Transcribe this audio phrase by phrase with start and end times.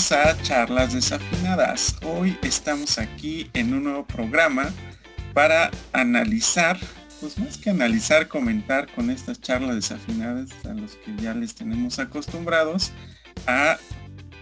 [0.00, 1.96] A Charlas Desafinadas.
[2.02, 4.70] Hoy estamos aquí en un nuevo programa
[5.34, 6.78] para analizar,
[7.20, 11.98] pues más que analizar, comentar con estas charlas desafinadas a los que ya les tenemos
[11.98, 12.92] acostumbrados
[13.46, 13.76] a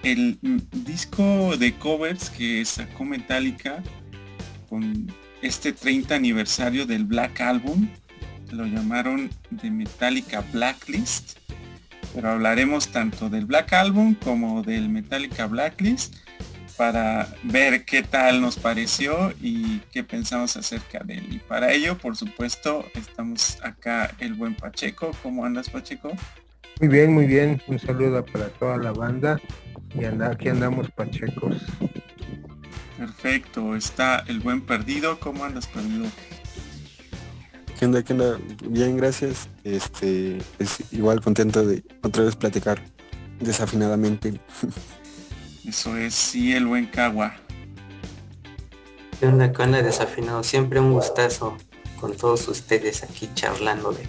[0.05, 0.39] el
[0.71, 3.83] disco de covers que sacó Metallica
[4.69, 7.89] con este 30 aniversario del Black Album.
[8.53, 11.37] Lo llamaron de Metallica Blacklist
[12.15, 16.15] pero hablaremos tanto del Black Album como del Metallica Blacklist
[16.77, 21.27] para ver qué tal nos pareció y qué pensamos acerca de él.
[21.29, 25.11] Y para ello, por supuesto, estamos acá el buen Pacheco.
[25.23, 26.13] ¿Cómo andas, Pacheco?
[26.81, 27.61] Muy bien, muy bien.
[27.67, 29.41] Un saludo para toda la banda.
[29.99, 31.57] Y aquí andamos, Pachecos.
[32.97, 33.75] Perfecto.
[33.75, 35.19] Está el buen Perdido.
[35.19, 36.07] ¿Cómo andas, Perdido?
[37.79, 38.03] ¿Qué onda?
[38.03, 38.41] ¿Qué onda?
[38.65, 39.49] Bien, gracias.
[39.63, 42.83] Este, es igual contento de otra vez platicar
[43.39, 44.41] desafinadamente.
[45.65, 47.37] Eso es, sí, el buen Cagua.
[49.21, 49.53] ¿Qué onda?
[49.53, 50.43] ¿Qué onda desafinado?
[50.43, 51.57] Siempre un gustazo
[52.01, 54.03] con todos ustedes aquí charlando de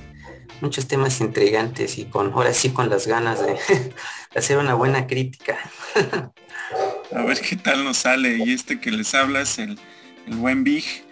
[0.61, 3.55] muchos temas intrigantes y con ahora sí con las ganas de,
[4.35, 5.59] hacer una buena crítica.
[7.15, 8.37] A ver qué tal nos sale.
[8.37, 9.79] Y este que les habla es el,
[10.25, 11.07] el buen Big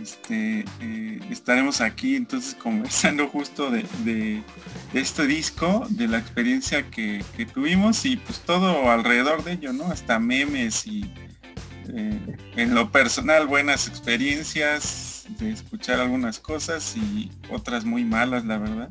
[0.00, 4.42] este, eh, estaremos aquí entonces conversando justo de,
[4.92, 9.86] este disco, de la experiencia que, tuvimos y pues todo alrededor de ello, ¿no?
[9.86, 11.10] Hasta memes y
[11.88, 18.58] eh, en lo personal buenas experiencias de escuchar algunas cosas y otras muy malas, la
[18.58, 18.90] verdad.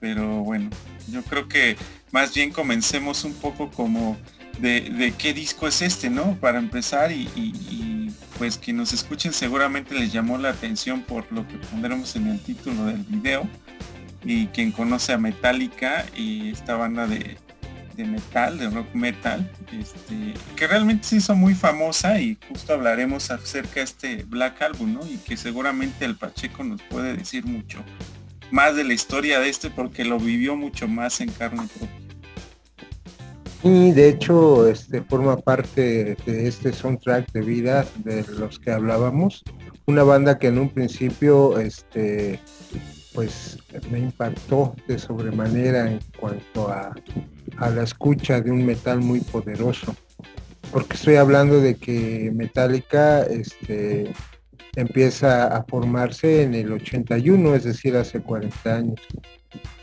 [0.00, 0.70] Pero bueno,
[1.08, 1.76] yo creo que
[2.12, 4.16] más bien comencemos un poco como
[4.60, 6.36] de, qué disco es este, ¿no?
[6.40, 7.28] Para empezar y
[8.38, 12.40] pues que nos escuchen seguramente les llamó la atención por lo que pondremos en el
[12.40, 13.48] título del video
[14.24, 17.36] y quien conoce a Metallica y esta banda de,
[17.96, 23.74] metal, de rock metal, este, que realmente se hizo muy famosa y justo hablaremos acerca
[23.74, 25.06] de este Black Album, ¿no?
[25.06, 27.82] Y que seguramente el Pacheco nos puede decir mucho
[28.52, 32.07] más de la historia de este porque lo vivió mucho más en carne propia.
[33.62, 39.42] Y de hecho, este forma parte de este soundtrack de vida de los que hablábamos.
[39.86, 42.38] Una banda que en un principio, este,
[43.14, 43.58] pues
[43.90, 46.94] me impactó de sobremanera en cuanto a,
[47.56, 49.96] a la escucha de un metal muy poderoso.
[50.70, 54.12] Porque estoy hablando de que Metallica este,
[54.76, 59.00] empieza a formarse en el 81, es decir, hace 40 años.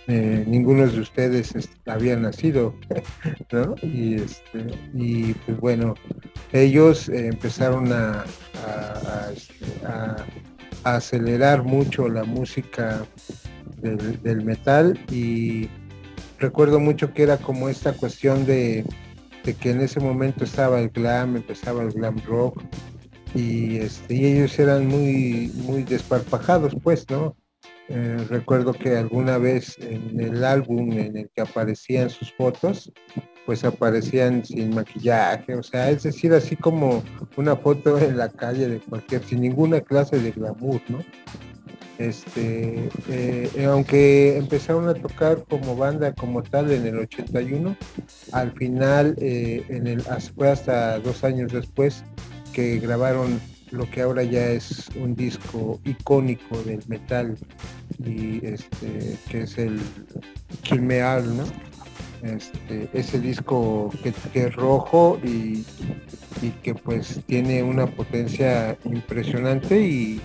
[0.07, 1.53] Eh, ninguno de ustedes
[1.87, 2.75] había nacido,
[3.81, 5.95] este, y pues bueno,
[6.53, 7.85] ellos empezaron
[9.33, 10.15] este, a,
[10.83, 13.03] acelerar mucho la música
[13.81, 15.69] del, metal y
[16.37, 18.85] recuerdo mucho que era como esta cuestión de,
[19.59, 22.61] que en ese momento estaba el glam, empezaba el glam rock
[23.33, 27.35] y, este, y ellos eran muy, muy desparpajados, pues, ¿no?
[27.87, 32.91] Eh, recuerdo que alguna vez en el álbum en el que aparecían sus fotos,
[33.45, 37.03] pues aparecían sin maquillaje, o sea, es decir, así como
[37.37, 40.99] una foto en la calle de cualquier, sin ninguna clase de glamour, ¿no?
[41.99, 47.77] Este, eh, eh, aunque empezaron a tocar como banda como tal en el 81,
[48.31, 50.01] al final, en el,
[50.35, 52.03] fue hasta dos años después
[52.51, 53.39] que grabaron
[53.75, 57.37] lo que ahora ya es un disco icónico del metal
[58.03, 59.79] y este que es el
[60.63, 61.43] Quilmeal, ¿no?
[62.23, 65.63] Este, ese disco que, es rojo y,
[66.63, 70.21] que pues tiene una potencia impresionante y,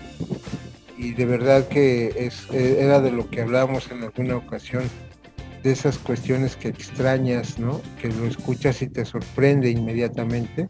[0.96, 4.84] y de verdad que es, era de lo que hablábamos en alguna ocasión
[5.62, 7.82] de esas cuestiones que extrañas, ¿no?
[8.00, 10.68] Que lo escuchas y te sorprende inmediatamente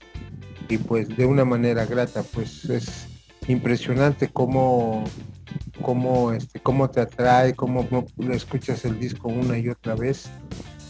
[0.71, 3.09] y pues de una manera grata, pues es
[3.49, 5.05] impresionante cómo,
[5.83, 7.87] cómo, este, cómo te atrae, cómo
[8.31, 10.31] escuchas el disco una y otra vez.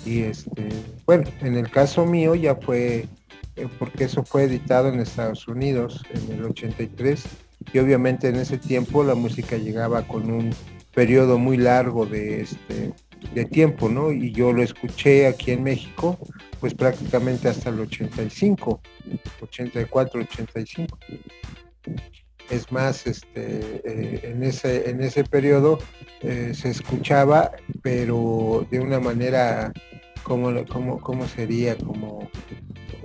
[0.05, 0.69] Y este,
[1.06, 3.09] bueno, en el caso mío ya fue,
[3.56, 7.25] eh, porque eso fue editado en Estados Unidos en el 83
[7.73, 10.55] y obviamente en ese tiempo la música llegaba con un
[10.94, 12.93] periodo muy largo de, este,
[13.34, 14.12] de tiempo, ¿no?
[14.12, 16.19] Y yo lo escuché aquí en México,
[16.58, 18.81] pues prácticamente hasta el 85,
[19.40, 20.99] 84, 85.
[22.50, 25.78] Es más, este, eh, en, ese, en ese periodo
[26.20, 27.52] eh, se escuchaba,
[27.82, 29.73] pero de una manera,
[30.25, 31.76] como, como, sería?
[31.78, 32.28] Como,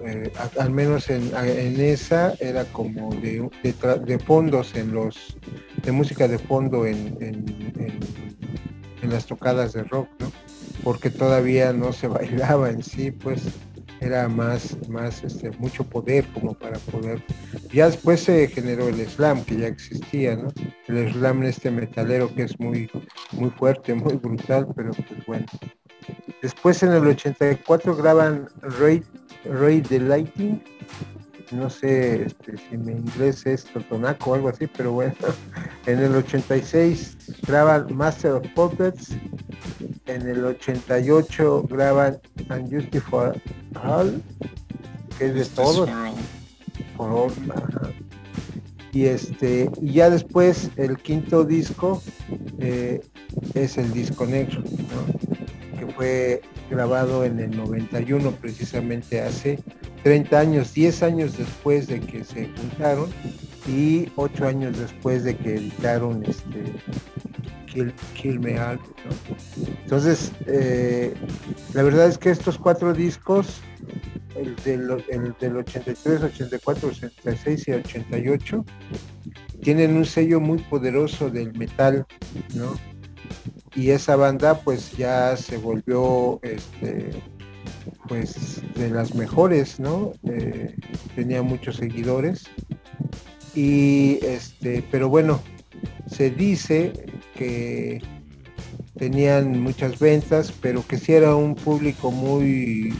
[0.03, 1.31] eh, al menos en,
[1.79, 5.37] esa era como de, de, fondos en los,
[5.83, 7.45] de música de fondo en, en
[7.77, 8.24] en
[9.03, 10.31] las tocadas de rock, ¿no?
[10.83, 13.43] Porque todavía no se bailaba en sí, pues
[14.01, 17.23] era más, más este, mucho poder como para poder.
[17.71, 20.53] Ya después se generó el slam, que ya existía, ¿no?
[20.87, 22.89] El slam este metalero que es muy,
[23.31, 25.45] muy fuerte, muy brutal, pero pues bueno.
[26.41, 29.03] Después en el 84 graban Ray,
[29.45, 30.61] Ray the Lighting,
[31.51, 35.15] no sé este, si mi inglés es totonaco o algo así, pero bueno.
[35.85, 39.11] En el 86 graban Master of Puppets,
[40.07, 42.17] en el 88 graban
[42.49, 43.35] Unjustified for
[43.83, 44.23] All,
[45.19, 45.87] que es de todos.
[48.91, 52.01] Y este, y ya después el quinto disco
[52.57, 53.01] eh,
[53.53, 54.63] es el disco negro,
[55.77, 59.59] que fue grabado en el 91, precisamente hace
[60.05, 63.09] 30 años, 10 años después de que se juntaron
[63.67, 66.63] y 8 años después de que editaron este
[68.13, 68.79] Kill, Me All.
[69.83, 71.15] Entonces, eh,
[71.73, 73.61] la verdad es que estos cuatro discos,
[74.35, 78.63] el del, el del 83, 84, 86 y 88,
[79.63, 82.05] tienen un sello muy poderoso del metal,
[82.53, 82.75] ¿no?
[83.73, 87.09] Y esa banda pues ya se volvió este,
[88.07, 90.13] pues de las mejores, ¿no?
[90.23, 90.75] Eh,
[91.15, 92.45] tenía muchos seguidores.
[93.53, 95.41] Y este, pero bueno,
[96.07, 96.91] se dice
[97.35, 98.01] que
[98.97, 102.93] tenían muchas ventas, pero que si era un público muy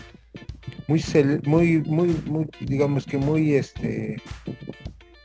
[0.88, 1.04] muy
[1.46, 1.84] muy
[2.25, 4.22] muy digamos que muy este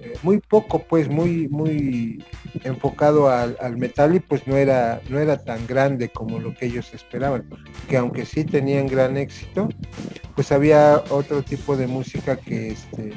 [0.00, 2.24] eh, muy poco pues muy muy
[2.64, 6.92] enfocado al, metal y pues no era no era tan grande como lo que ellos
[6.92, 7.48] esperaban
[7.88, 9.68] que aunque sí tenían gran éxito
[10.34, 13.12] pues había otro tipo de música que este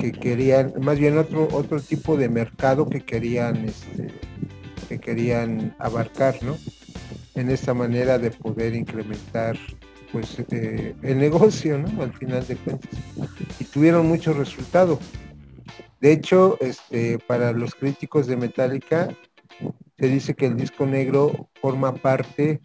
[0.00, 4.08] que querían más bien otro otro tipo de mercado que querían este
[4.88, 6.56] que querían abarcar, ¿no?
[7.34, 9.56] En esta manera de poder incrementar
[10.10, 12.02] pues eh, el negocio, ¿no?
[12.02, 12.90] Al final de cuentas.
[13.60, 14.98] Y tuvieron mucho resultado.
[16.00, 19.08] De hecho, este, para los críticos de Metallica,
[19.98, 22.60] se dice que el disco negro forma parte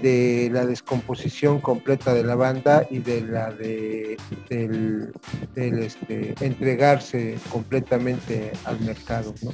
[0.00, 4.16] de la descomposición completa de la banda y de la de
[4.48, 5.12] del,
[5.54, 9.34] este, entregarse completamente al mercado.
[9.42, 9.50] ¿no?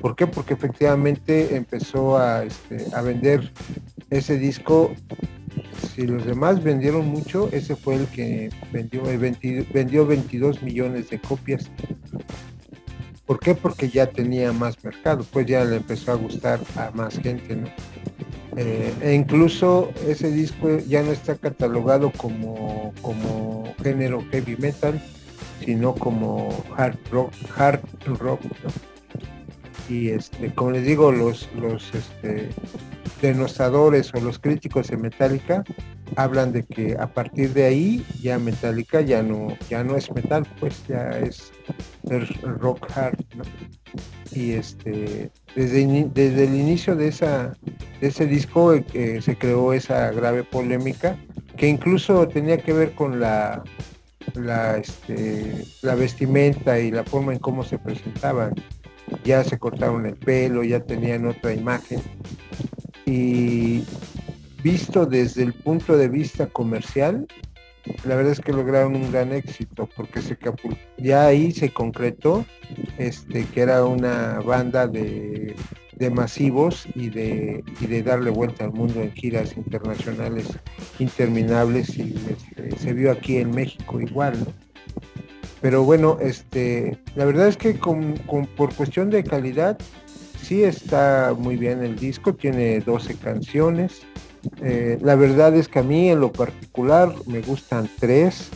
[0.00, 0.26] ¿Por qué?
[0.26, 3.52] Porque efectivamente empezó a, este, a vender
[4.10, 4.94] ese disco.
[5.94, 9.02] Si los demás vendieron mucho, ese fue el que vendió,
[9.72, 11.70] vendió 22 millones de copias.
[13.26, 13.54] ¿Por qué?
[13.54, 17.62] Porque ya tenía más mercado, pues ya le empezó a gustar a más gente.
[18.56, 25.00] Eh, e incluso ese disco ya no está catalogado como, como género heavy metal,
[25.64, 27.32] sino como hard rock.
[29.88, 32.50] Y este, como les digo, los, los este,
[33.22, 35.64] denostadores o los críticos de Metallica
[36.16, 40.46] hablan de que a partir de ahí ya Metallica ya no, ya no es metal,
[40.60, 41.52] pues ya es,
[42.42, 43.18] rock hard,
[44.32, 47.54] Y este, desde, desde el inicio de esa
[48.00, 51.18] de ese disco eh, se creó esa grave polémica
[51.56, 53.62] que incluso tenía que ver con la
[54.34, 58.54] la, este, la vestimenta y la forma en cómo se presentaban.
[59.24, 62.00] Ya se cortaron el pelo, ya tenían otra imagen.
[63.06, 63.84] Y
[64.62, 67.26] visto desde el punto de vista comercial,
[68.04, 70.36] la verdad es que lograron un gran éxito porque se
[70.98, 72.44] ya ahí se concretó
[72.98, 75.54] este que era una banda de
[75.98, 80.46] de masivos y de, de darle vuelta al mundo en giras internacionales
[80.98, 84.36] interminables y este, se vio aquí en México igual,
[85.60, 88.14] Pero bueno, este, la verdad es que con,
[88.56, 89.78] por cuestión de calidad,
[90.40, 94.02] sí está muy bien el disco, tiene 12 canciones.
[94.62, 98.48] Eh, la verdad es que a mí en lo particular me gustan tres,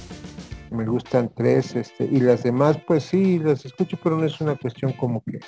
[0.71, 4.55] me gustan tres, este, y las demás pues sí, las escucho, pero no es una
[4.55, 5.41] cuestión como que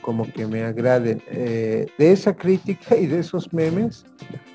[0.00, 1.22] como que me agraden.
[1.28, 4.06] Eh, de esa crítica y de esos memes,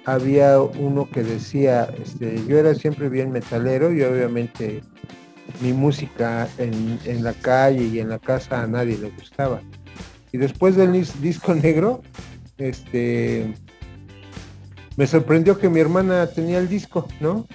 [0.06, 4.82] había uno que decía, este, yo era siempre bien metalero y obviamente
[5.62, 9.62] mi música en, la calle y en la casa a nadie le gustaba.
[10.32, 12.02] Y después del disco negro,
[12.58, 13.54] este,
[14.98, 17.48] me sorprendió que mi hermana tenía el disco, ¿no?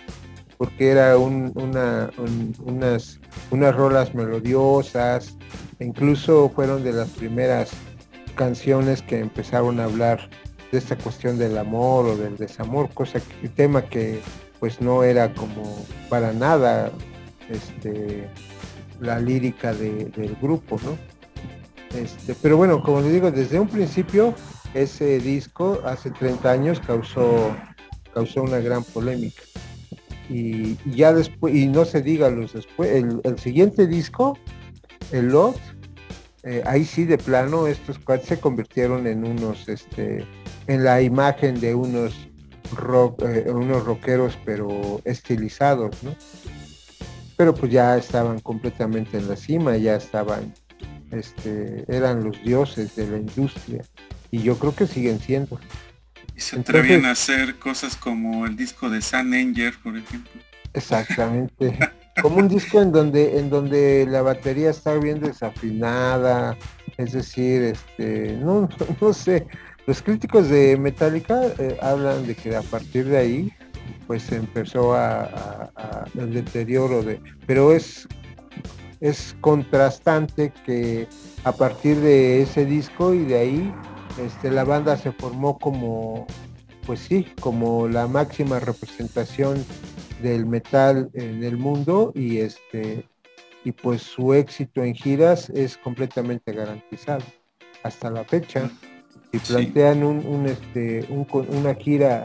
[0.57, 2.11] Porque era una,
[2.59, 5.37] unas, unas rolas melodiosas,
[5.79, 7.71] incluso fueron de las primeras
[8.35, 10.29] canciones que empezaron a hablar
[10.73, 14.21] de esta cuestión del amor o del desamor, cosa que tema que
[14.61, 16.91] pues no era como para nada
[17.49, 18.29] este
[19.01, 20.99] la lírica del grupo, ¿no?
[21.97, 24.35] Este, pero bueno, como les digo, desde un principio
[24.75, 27.55] ese disco hace 30 años causó
[28.13, 29.43] causó una gran polémica.
[30.29, 34.37] y, ya después, y no se diga los después, el, siguiente disco,
[35.13, 35.57] el Lot,
[36.43, 40.27] eh, ahí sí de plano estos cuates se convirtieron en unos, este,
[40.67, 42.29] en la imagen de unos
[42.73, 46.15] rock, eh, unos rockeros pero estilizados, ¿no?
[47.39, 50.53] Pero pues ya estaban completamente en la cima, ya estaban,
[51.11, 53.83] este, eran los dioses de la industria
[54.31, 55.59] y yo creo que siguen siendo.
[56.37, 60.43] Y se atrevían a hacer cosas como el disco de San Anger, por ejemplo.
[60.75, 61.79] Exactamente.
[62.23, 66.57] como un disco en donde, en donde la batería está bien desafinada,
[66.97, 68.69] es decir, este, no,
[69.01, 69.47] no sé.
[69.87, 73.53] Los críticos de Metallica eh, hablan de que a partir de ahí,
[74.09, 75.71] pues empezó a,
[76.19, 78.09] el deterioro de, pero es
[79.01, 81.07] es contrastante que
[81.45, 83.75] a partir de ese disco y de ahí
[84.21, 86.27] este, la banda se formó como,
[86.85, 89.65] pues sí, como la máxima representación
[90.21, 93.07] del metal en el mundo y este
[93.65, 97.25] y pues su éxito en giras es completamente garantizado
[97.83, 98.71] hasta la fecha.
[99.31, 102.25] Si plantean un, este, una gira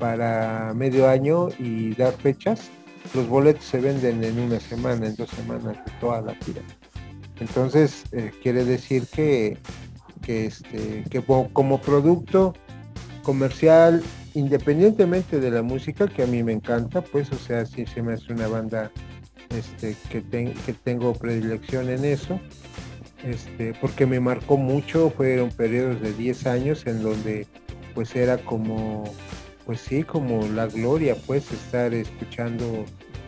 [0.00, 2.70] para medio año y dar fechas,
[3.14, 6.62] los boletos se venden en una semana, en dos semanas de toda la gira.
[7.38, 9.56] Entonces, eh, quiere decir que
[10.20, 12.54] que, este, que como producto
[13.22, 14.02] comercial,
[14.34, 18.14] independientemente de la música, que a mí me encanta, pues, o sea, sí se me
[18.14, 18.90] hace una banda
[19.50, 22.40] este, que, que tengo predilección en eso,
[23.24, 27.46] este, porque me marcó mucho, fueron periodos de 10 años en donde
[27.94, 29.04] pues era como,
[29.70, 32.84] pues sí, como la gloria, pues, estar escuchando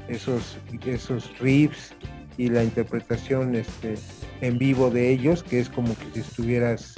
[0.08, 1.94] esos, esos riffs
[2.36, 3.94] y la interpretación este,
[4.40, 6.94] en vivo de ellos, que es como que si estuvieras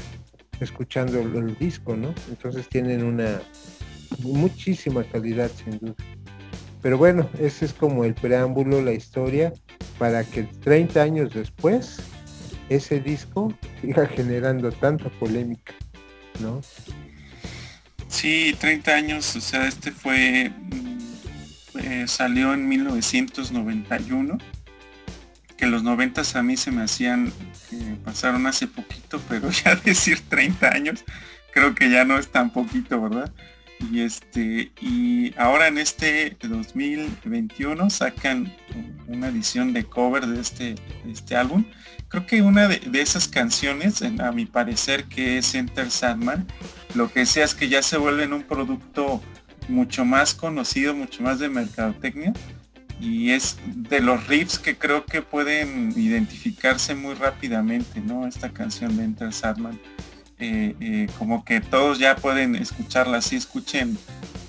[0.61, 2.15] escuchando el, disco, ¿no?
[2.31, 3.43] Entonces tienen una
[4.21, 5.95] muchísima calidad sin duda.
[6.81, 9.53] Pero bueno, ese es como el preámbulo, la historia,
[9.99, 11.99] para que 30 años después
[12.71, 15.75] ese disco siga generando tanta polémica,
[16.41, 16.63] ¿no?
[18.15, 24.39] Sí, 30 años, o sea, este fue, mm, eh, salió en 1991
[25.57, 27.33] que los noventas a mí se me hacían
[27.69, 31.05] que pasaron hace poquito, pero ya decir 30 años,
[31.53, 33.33] creo que ya no es tan poquito, ¿verdad?
[33.91, 38.55] Y este, y ahora en este 2021 sacan
[39.09, 40.77] una edición de cover de este,
[41.11, 41.65] este álbum.
[42.09, 46.47] Creo que una de, esas canciones, a mi parecer, que es Enter Sandman,
[46.95, 49.23] lo que sea es que ya se vuelven un producto
[49.69, 52.33] mucho más conocido, mucho más de mercadotecnia
[53.01, 58.27] y es de los riffs que creo que pueden identificarse muy rápidamente, ¿no?
[58.27, 59.79] Esta canción de Enter Sadman.
[60.39, 63.97] Eh, eh, como que todos ya pueden escucharla, si escuchen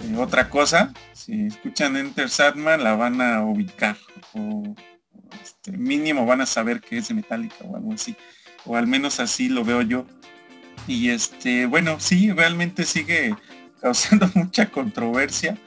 [0.03, 3.95] eh, otra cosa, si escuchan Enter Sadman la van a ubicar
[4.33, 4.75] o
[5.43, 8.15] este, mínimo van a saber que es de Metallica o algo así,
[8.65, 10.07] o al menos así lo veo yo.
[10.87, 13.35] Y este, bueno, sí, realmente sigue
[13.81, 15.57] causando mucha controversia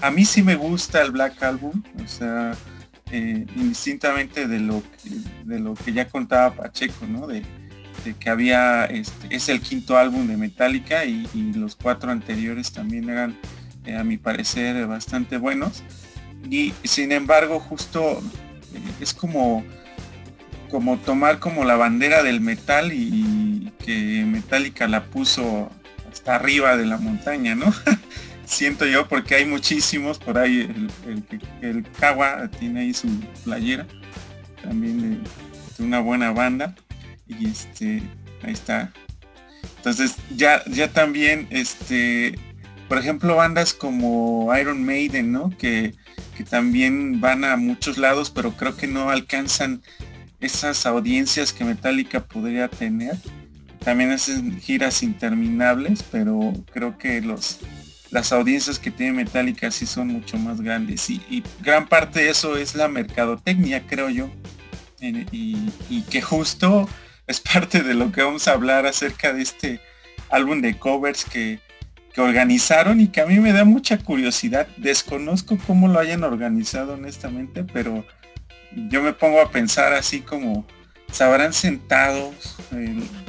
[0.00, 2.54] a mí sí me gusta el Black Album, o sea,
[3.10, 5.10] eh, indistintamente de lo que,
[5.44, 7.26] de lo que ya contaba Pacheco, ¿no?
[7.26, 7.42] De,
[8.20, 13.36] que había, este, es el quinto álbum de Metallica y, los cuatro anteriores también eran,
[13.84, 15.82] eh, a mi parecer, bastante buenos.
[16.48, 18.22] Y sin embargo, justo
[18.72, 19.62] eh, es como,
[20.70, 25.70] como tomar como la bandera del metal y, que Metallica la puso
[26.10, 27.72] hasta arriba de la montaña, ¿no?
[28.44, 30.60] siento yo, porque hay muchísimos, por ahí
[31.06, 31.24] el,
[31.62, 33.08] el, Kawa tiene ahí su
[33.44, 33.86] playera,
[34.62, 36.74] también de, una buena banda,
[37.26, 38.02] y este,
[38.42, 38.92] ahí está.
[39.76, 42.38] Entonces ya, ya también, este,
[42.88, 45.50] por ejemplo, bandas como Iron Maiden, ¿no?
[45.56, 45.94] Que,
[46.36, 49.82] que también van a muchos lados, pero creo que no alcanzan
[50.40, 53.16] esas audiencias que Metallica podría tener.
[53.84, 57.60] También hacen giras interminables, pero creo que los
[58.10, 62.56] las audiencias que tiene Metallica sí son mucho más grandes y, gran parte de eso
[62.56, 64.30] es la mercadotecnia, creo yo.
[65.00, 66.88] Y, que justo
[67.26, 69.80] es parte de lo que vamos a hablar acerca de este
[70.30, 71.60] álbum de covers que,
[72.12, 74.66] que organizaron y que a mí me da mucha curiosidad.
[74.76, 78.04] Desconozco cómo lo hayan organizado honestamente, pero
[78.74, 80.66] yo me pongo a pensar así como
[81.10, 82.32] se habrán sentado,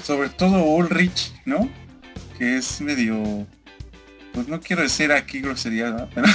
[0.03, 1.69] sobre todo Ulrich, ¿no?
[2.37, 3.47] Que es medio
[4.33, 6.27] pues no quiero decir aquí grosería, pero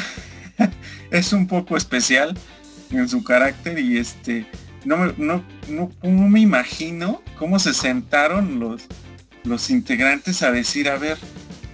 [1.11, 2.37] es un poco especial
[2.91, 4.47] en su carácter y este
[4.85, 5.45] no me, no,
[6.03, 8.87] me imagino cómo se sentaron los,
[9.45, 11.17] los integrantes a decir, a ver,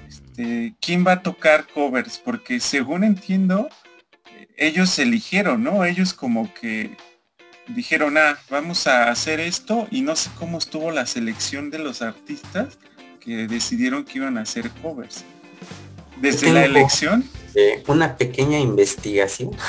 [0.08, 2.18] este, ¿quién va a tocar covers?
[2.18, 3.68] Porque según entiendo,
[4.56, 5.84] ellos eligieron, ¿no?
[5.84, 6.96] Ellos como que
[7.74, 12.02] dijeron, ah, vamos a hacer esto y no sé cómo estuvo la selección de los
[12.02, 12.78] artistas
[13.20, 15.24] que decidieron que iban a hacer covers.
[16.20, 17.24] Desde la elección.
[17.86, 19.50] una pequeña investigación.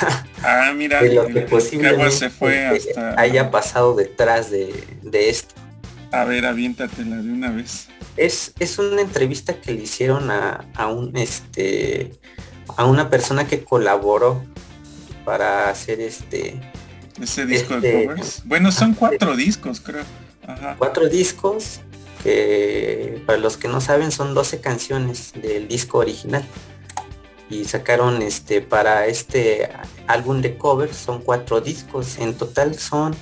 [0.43, 3.19] Ah, mira, de lo que posiblemente se fue hasta...
[3.21, 4.73] haya pasado detrás de,
[5.13, 5.53] esto.
[6.11, 7.89] A ver, aviéntatela de una vez.
[8.17, 12.11] Es, es una entrevista que le hicieron a, a un este
[12.75, 14.43] a una persona que colaboró
[15.25, 16.59] para hacer este
[17.21, 18.41] ese disco de este, covers.
[18.45, 20.03] Bueno, son cuatro discos, creo.
[20.77, 21.81] Cuatro discos
[22.23, 26.45] que para los que no saben son 12 canciones del disco original.
[27.49, 29.69] Y sacaron este para este
[30.07, 32.17] álbum de covers son cuatro discos.
[32.17, 33.15] En total son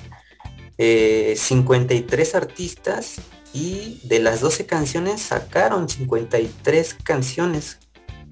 [0.78, 3.16] 53 eh, artistas
[3.54, 7.80] y de las 12 canciones sacaron 53 canciones.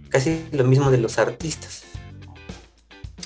[0.09, 1.86] Casi lo mismo de los artistas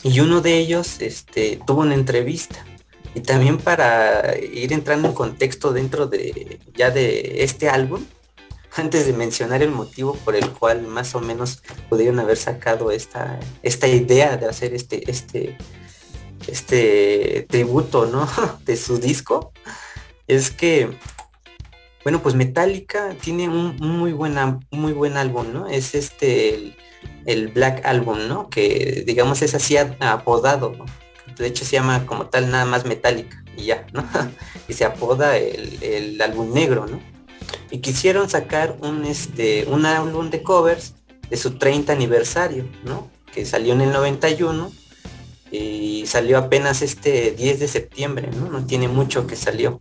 [0.03, 2.65] y uno de ellos este, tuvo una entrevista.
[3.13, 8.03] Y también para ir entrando en contexto dentro de ya de este álbum,
[8.75, 13.39] antes de mencionar el motivo por el cual más o menos pudieron haber sacado esta,
[13.63, 15.58] esta idea de hacer este, este,
[16.48, 18.29] este tributo ¿no?
[18.65, 19.51] de su disco,
[20.27, 20.98] es que
[22.03, 25.67] bueno, pues Metallica tiene un muy, buena, muy buen álbum, ¿no?
[25.67, 26.75] Es este el
[27.54, 28.50] Black Album, ¿no?
[28.50, 30.74] Que digamos es así apodado,
[31.38, 34.08] De hecho se llama como tal nada más Metallica y ya, ¿no?
[34.68, 37.00] y se apoda el, álbum negro, ¿no?
[37.70, 40.94] Y quisieron sacar un, este, un álbum de covers
[41.29, 43.10] de su 30 aniversario, ¿no?
[43.34, 44.72] Que salió en el 91
[45.51, 48.50] y salió apenas este 10 de septiembre, ¿no?
[48.50, 49.79] No tiene mucho que salió.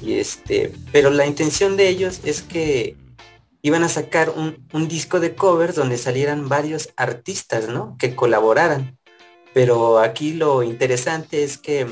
[0.00, 2.96] Y este, pero la intención de ellos es que
[3.62, 7.96] iban a sacar un, disco de covers donde salieran varios artistas, ¿no?
[7.98, 8.98] Que colaboraran.
[9.54, 11.86] Pero aquí lo interesante es que,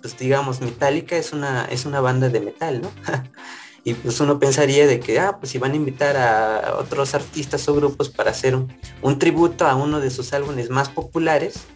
[0.00, 2.90] pues digamos, Metallica es una, es una banda de metal, ¿no?
[3.84, 7.74] y pues uno pensaría de que, ah, pues van a invitar a otros artistas o
[7.74, 11.66] grupos para hacer un, tributo a uno de sus álbumes más populares,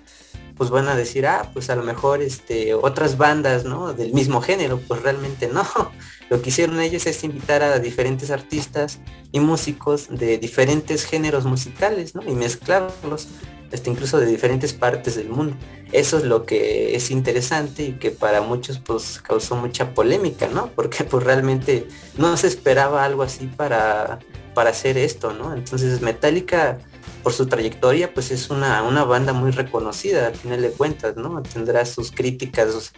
[0.61, 3.95] pues van a decir, ah, pues a lo mejor este, otras bandas, ¿no?
[3.95, 5.65] Del mismo género, pues realmente no.
[6.29, 8.99] Lo que hicieron ellos es invitar a diferentes artistas
[9.33, 12.23] y músicos de diferentes géneros musicales, ¿no?
[12.31, 13.29] Y mezclarlos,
[13.73, 15.57] este, incluso de diferentes partes del mundo.
[15.93, 20.67] Eso es lo que es interesante y que para muchos pues causó mucha polémica, ¿no?
[20.77, 24.19] Porque pues realmente no se esperaba algo así para,
[24.53, 25.55] para hacer esto, ¿no?
[25.55, 26.81] Entonces Metallica
[27.23, 31.43] por su trayectoria, pues es una, una banda muy reconocida, al final de cuentas, ¿no?
[31.43, 32.93] Tendrá sus críticas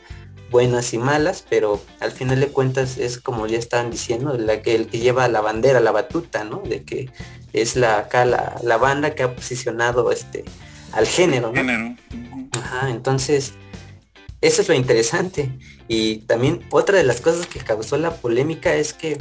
[0.50, 4.74] buenas y malas, pero al final de cuentas es como ya estaban diciendo, la que,
[4.74, 6.62] el que lleva la bandera, la batuta, ¿no?
[6.64, 7.10] De que
[7.52, 10.44] es la acá la, banda que ha posicionado este
[10.92, 11.96] al género, ¿no?
[12.52, 13.54] Ajá, entonces
[14.42, 15.50] eso es lo interesante.
[15.88, 19.18] Y también otra de las cosas que causó la polémica es que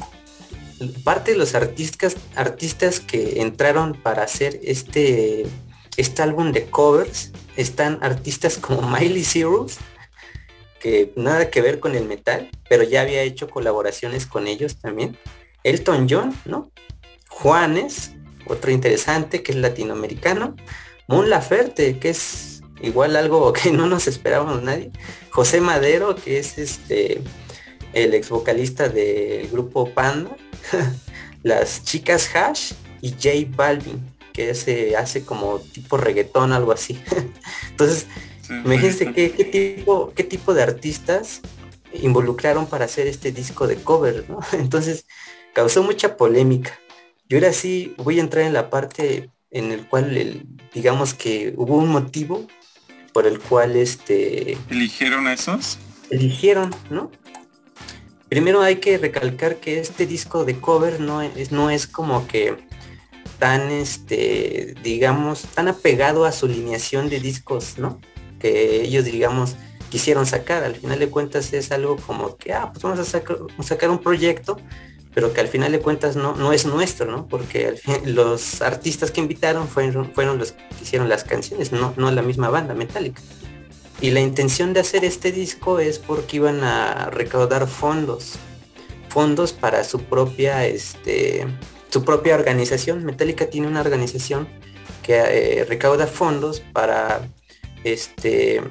[1.03, 5.45] parte de los artistas, artistas que entraron para hacer este,
[5.97, 9.77] este álbum de covers están artistas como Miley Cyrus,
[10.79, 15.17] que nada que ver con el metal, pero ya había hecho colaboraciones con ellos también.
[15.63, 16.71] Elton John, ¿no?
[17.29, 18.13] Juanes,
[18.47, 20.55] otro interesante que es latinoamericano.
[21.07, 24.91] Mon Laferte, que es igual algo que no nos esperábamos nadie.
[25.29, 27.21] José Madero, que es este
[27.93, 30.35] el ex vocalista del grupo Panda.
[31.43, 33.99] Las chicas Hash y J Balvin,
[34.33, 37.01] que se hace como tipo reggaetón, algo así.
[37.71, 38.07] Entonces,
[38.51, 41.41] Imagínense qué, tipo, qué tipo de artistas
[41.93, 44.39] involucraron para hacer este disco de cover, ¿no?
[44.53, 45.05] Entonces
[45.53, 46.77] causó mucha polémica.
[47.27, 51.77] Y ahora sí voy a entrar en la parte en el cual digamos que hubo
[51.77, 52.47] un motivo
[53.13, 55.77] por el cual este eligieron a esos
[56.09, 57.11] eligieron no
[58.31, 62.57] primero hay que recalcar que este disco de cover no es no es como que
[63.37, 67.99] tan este digamos tan apegado a su lineación de discos no
[68.41, 69.55] que ellos, digamos,
[69.89, 70.63] quisieron sacar.
[70.63, 74.57] Al final de cuentas es algo como que, ah, pues vamos a sacar, un proyecto,
[75.13, 77.27] pero que al final de cuentas no, no es nuestro, ¿no?
[77.27, 82.23] Porque los artistas que invitaron fueron, fueron los que hicieron las canciones, no, no la
[82.23, 83.21] misma banda metálica.
[84.01, 88.33] Y la intención de hacer este disco es porque iban a recaudar fondos,
[89.09, 91.45] fondos para su propia, este,
[91.89, 93.05] su propia organización.
[93.05, 94.47] Metallica tiene una organización
[95.03, 97.29] que eh, recauda fondos para
[97.83, 98.61] este,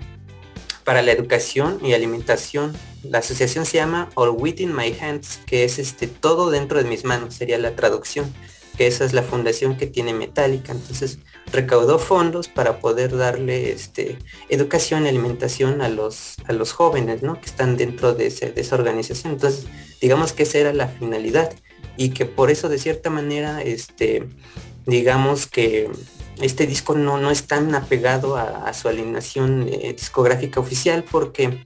[0.84, 2.76] para la educación y alimentación.
[3.04, 7.04] La asociación se llama All Within My Hands, que es este, todo dentro de mis
[7.04, 8.34] manos, sería la traducción,
[8.76, 10.72] que esa es la fundación que tiene Metallica.
[10.72, 11.18] Entonces
[11.52, 17.40] recaudó fondos para poder darle este, educación y alimentación a los, a los jóvenes ¿no?
[17.40, 19.34] que están dentro de, esa organización.
[19.34, 19.66] Entonces,
[20.00, 21.52] digamos que esa era la finalidad
[21.96, 24.28] y que por eso de cierta manera, este,
[24.86, 25.90] digamos que
[26.40, 31.62] este disco no, no es tan apegado a, su alineación eh, discográfica oficial porque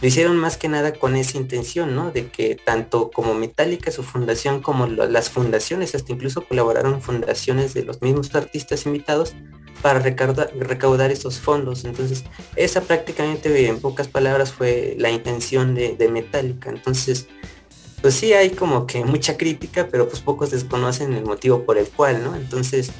[0.00, 2.12] lo hicieron más que nada con esa intención, ¿no?
[2.12, 7.84] De que tanto como Metallica, su fundación, como las fundaciones, hasta incluso colaboraron fundaciones de
[7.84, 9.34] los mismos artistas invitados
[9.82, 11.84] para recaudar, recaudar esos fondos.
[11.84, 16.70] Entonces, esa prácticamente, en pocas palabras, fue la intención de, de Metallica.
[16.70, 17.26] Entonces,
[18.00, 21.88] pues sí hay como que mucha crítica, pero pues pocos desconocen el motivo por el
[21.88, 22.36] cual, ¿no?
[22.36, 22.92] Entonces,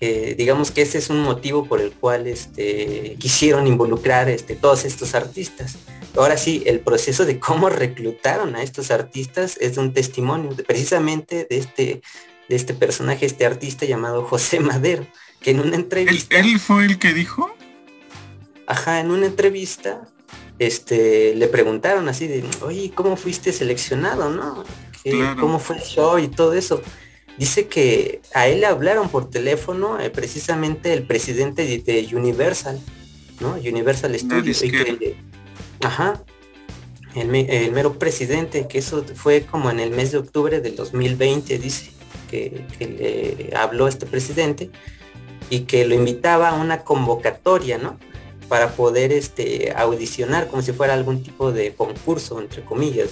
[0.00, 4.86] eh, digamos que ese es un motivo por el cual este, quisieron involucrar este, todos
[4.86, 5.76] estos artistas.
[6.16, 11.58] Ahora sí, el proceso de cómo reclutaron a estos artistas es un testimonio precisamente de
[11.58, 12.02] este,
[12.48, 15.06] de este personaje, este artista llamado José Madero,
[15.40, 16.38] que en una entrevista...
[16.38, 17.54] ¿Él, fue el que dijo?
[18.66, 20.08] Ajá, en una entrevista
[20.58, 24.64] este, le preguntaron así de, oye, ¿cómo fuiste seleccionado, no?
[25.38, 26.82] ¿Cómo fue el show y todo eso?
[27.38, 32.80] Dice que a él le hablaron por teléfono eh, precisamente el presidente de, Universal,
[33.40, 33.54] ¿no?
[33.54, 34.62] Universal Studios.
[34.62, 35.16] Y que,
[35.82, 36.22] ajá,
[37.14, 41.90] el, mero presidente, que eso fue como en el mes de octubre del 2020, dice,
[42.30, 44.70] que, le habló este presidente
[45.48, 47.98] y que lo invitaba a una convocatoria, ¿no?
[48.48, 53.10] Para poder este, audicionar como si fuera algún tipo de concurso, entre comillas,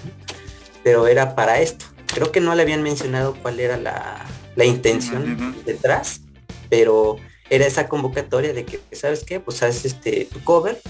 [0.82, 4.24] pero era para esto creo que no le habían mencionado cuál era la,
[4.64, 6.22] intención detrás,
[6.68, 7.16] pero
[7.48, 9.38] era esa convocatoria de que, ¿sabes qué?
[9.38, 10.80] Pues haces este tu cover,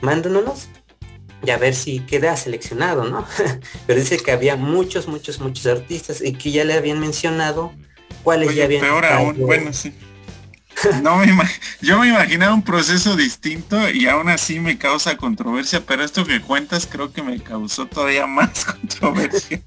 [0.00, 0.68] mándanos
[1.44, 3.26] y a ver si queda seleccionado, ¿no?
[3.86, 7.72] pero dice que había muchos, muchos, muchos artistas y que ya le habían mencionado
[8.22, 8.82] cuáles ya habían.
[8.82, 9.92] Peor aún, bueno, sí.
[11.02, 11.26] No me
[11.82, 16.40] yo me imaginaba un proceso distinto y aún así me causa controversia, pero esto que
[16.40, 19.62] cuentas creo que me causó todavía más controversia.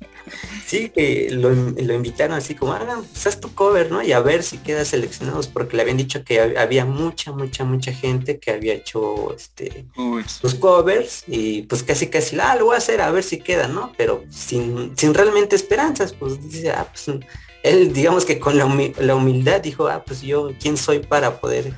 [0.66, 1.52] Sí, que lo,
[1.94, 4.02] invitaron así como, hagan, pues tu cover, ¿no?
[4.02, 7.94] Y a ver si queda seleccionados, porque le habían dicho que había mucha, mucha, mucha
[7.94, 9.86] gente que había hecho este
[10.28, 13.68] sus covers y pues casi casi, ah, lo voy a hacer a ver si queda,
[13.68, 13.92] ¿no?
[13.98, 17.20] Pero sin, sin realmente esperanzas, pues dice, ah, pues
[17.64, 21.74] él digamos que con la, humildad dijo, ah, pues yo, ¿quién soy para poder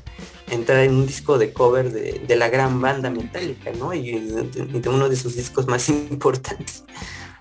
[0.49, 3.93] entrar en un disco de cover de, la gran banda metálica, ¿no?
[3.93, 6.83] Y de, uno de sus discos más importantes.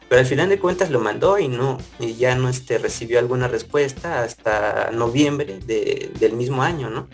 [0.08, 3.48] Pero al final de cuentas lo mandó y no, y ya no este, recibió alguna
[3.48, 7.08] respuesta hasta noviembre del mismo año, ¿no?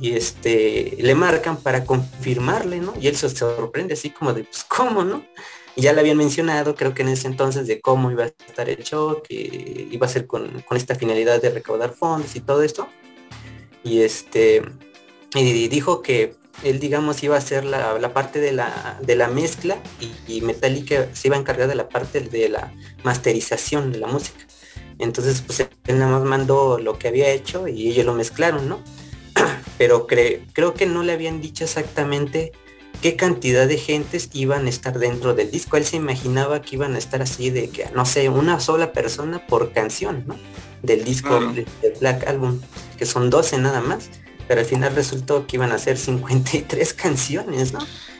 [0.00, 2.94] Y este, le marcan para confirmarle, ¿no?
[3.00, 5.22] Y él se sorprende así como de, pues, ¿cómo, no?
[5.76, 8.82] ya le habían mencionado, creo que en ese entonces, de cómo iba a estar el
[8.84, 12.88] show, que iba a ser con, esta finalidad de recaudar fondos y todo esto.
[13.82, 14.62] Y este,
[15.34, 19.78] y dijo que él, digamos, iba a hacer la, parte de la, de la mezcla
[20.00, 22.72] y, y, Metallica se iba a encargar de la parte de la
[23.04, 24.46] masterización de la música.
[24.98, 28.80] Entonces, pues él nada más mandó lo que había hecho y ellos lo mezclaron, ¿no?
[29.78, 32.52] Pero creo que no le habían dicho exactamente
[33.02, 35.76] qué cantidad de gentes iban a estar dentro del disco.
[35.76, 39.44] Él se imaginaba que iban a estar así de que, no sé, una sola persona
[39.46, 40.36] por canción, ¿no?
[40.82, 41.66] Del disco de,
[42.00, 42.60] Black Album,
[42.96, 44.08] que son 12 nada más,
[44.52, 47.78] pero al final resultó que iban a ser 53 canciones, ¿no?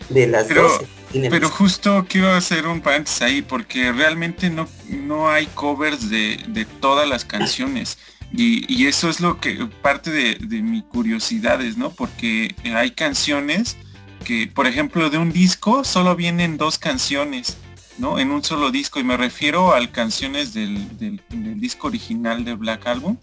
[0.09, 1.29] De las pero, 12.
[1.29, 7.07] Pero justo quiero hacer un paréntesis ahí, porque realmente no, no hay covers de, todas
[7.07, 7.99] las canciones.
[8.33, 11.91] Y, eso es lo que parte de, de mi curiosidades, ¿no?
[11.91, 13.77] Porque hay canciones
[14.25, 17.59] que, por ejemplo, de un disco solo vienen dos canciones,
[17.99, 18.19] ¿no?
[18.19, 21.21] En un solo disco, y me refiero a canciones del, del,
[21.61, 23.19] disco original de Black Album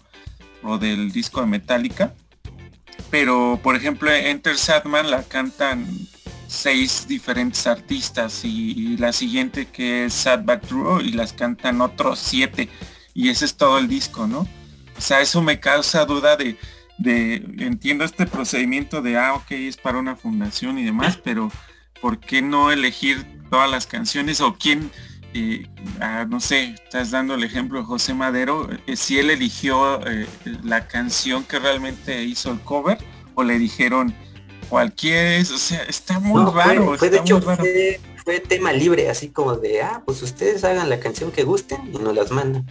[0.62, 2.14] o del disco de Metallica.
[3.10, 5.86] Pero, por ejemplo, Enter Sadman la cantan
[6.50, 12.18] seis diferentes artistas y, la siguiente que es Sad Back True y las cantan otros
[12.18, 12.68] siete
[13.14, 14.40] y ese es todo el disco, ¿no?
[14.96, 16.56] O sea, eso me causa duda de,
[16.98, 21.50] de, entiendo este procedimiento de, ah, ok, es para una fundación y demás, pero
[22.00, 24.90] ¿por qué no elegir todas las canciones o quién,
[25.32, 25.66] eh,
[26.00, 30.26] ah, no sé, estás dando el ejemplo de José Madero, eh, si él eligió eh,
[30.64, 32.98] la canción que realmente hizo el cover
[33.34, 34.14] o le dijeron
[34.68, 36.96] cualquier, o sea, está muy raro.
[36.98, 41.30] Fue, de hecho, Fue, tema libre, así como de, ah, pues ustedes hagan la canción
[41.30, 42.66] que gusten y nos las mandan.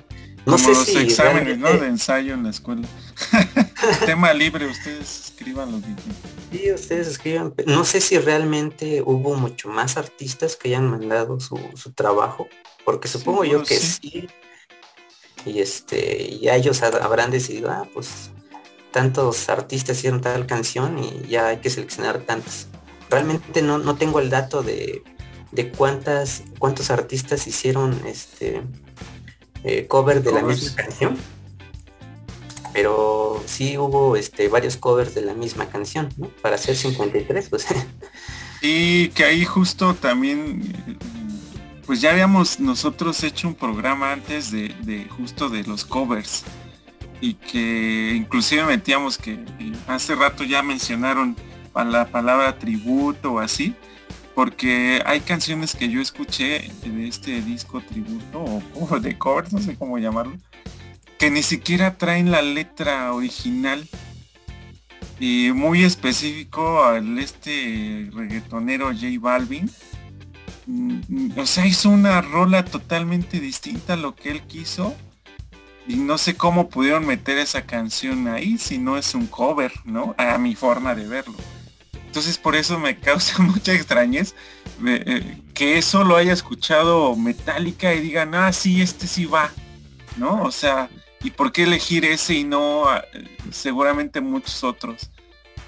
[0.45, 1.71] No Como sé los exámenes, ¿no?
[1.71, 2.87] De ensayo en la escuela.
[4.05, 5.87] Tema libre, ustedes escriban lo que
[6.51, 7.53] Sí, ustedes escriban.
[7.65, 11.57] No sé si realmente hubo mucho más artistas que hayan mandado su,
[11.93, 12.47] trabajo,
[12.85, 14.27] porque supongo yo que sí.
[15.45, 18.31] y este, ya ellos habrán decidido, ah, pues
[18.91, 22.67] tantos artistas hicieron tal canción y ya hay que seleccionar tantos.
[23.09, 25.03] Realmente no, no tengo el dato de,
[25.51, 28.61] de cuántas, cuántos artistas hicieron este
[29.63, 31.17] eh, cover de la misma canción.
[32.73, 36.27] Pero sí hubo este, varios covers de la misma canción, ¿no?
[36.41, 37.67] Para hacer 53, pues.
[38.61, 40.61] Y que ahí justo también,
[41.85, 46.43] pues ya habíamos nosotros hecho un programa antes de, de justo de los covers
[47.21, 49.39] y que inclusive metíamos que
[49.87, 51.37] hace rato ya mencionaron
[51.85, 53.75] la palabra tributo o así,
[54.35, 58.43] porque hay canciones que yo escuché de este disco tributo
[58.75, 60.37] o, de covers, no sé cómo llamarlo,
[61.19, 63.87] que ni siquiera traen la letra original
[65.19, 69.69] y muy específico al este reggaetonero J Balvin.
[70.65, 74.95] Mm, o sea, hizo una rola totalmente distinta a lo que él quiso
[75.85, 80.15] y no sé cómo pudieron meter esa canción ahí si no es un cover, ¿no?
[80.17, 81.35] A mi forma de verlo.
[82.05, 84.35] Entonces por eso me causa mucha extrañez
[84.85, 89.51] eh, que eso lo haya escuchado Metallica y digan, ah, sí, este sí va,
[90.15, 90.43] ¿no?
[90.43, 90.89] O sea,
[91.21, 92.85] ¿y por qué elegir ese y no
[93.51, 95.11] seguramente muchos otros?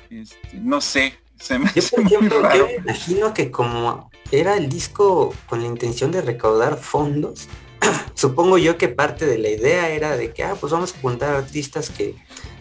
[0.09, 4.69] Este, no sé, se me yo, por ejemplo, Yo me imagino que como era el
[4.69, 7.47] disco con la intención de recaudar fondos,
[8.13, 11.35] supongo yo que parte de la idea era de que, ah, pues vamos a juntar
[11.35, 12.15] artistas que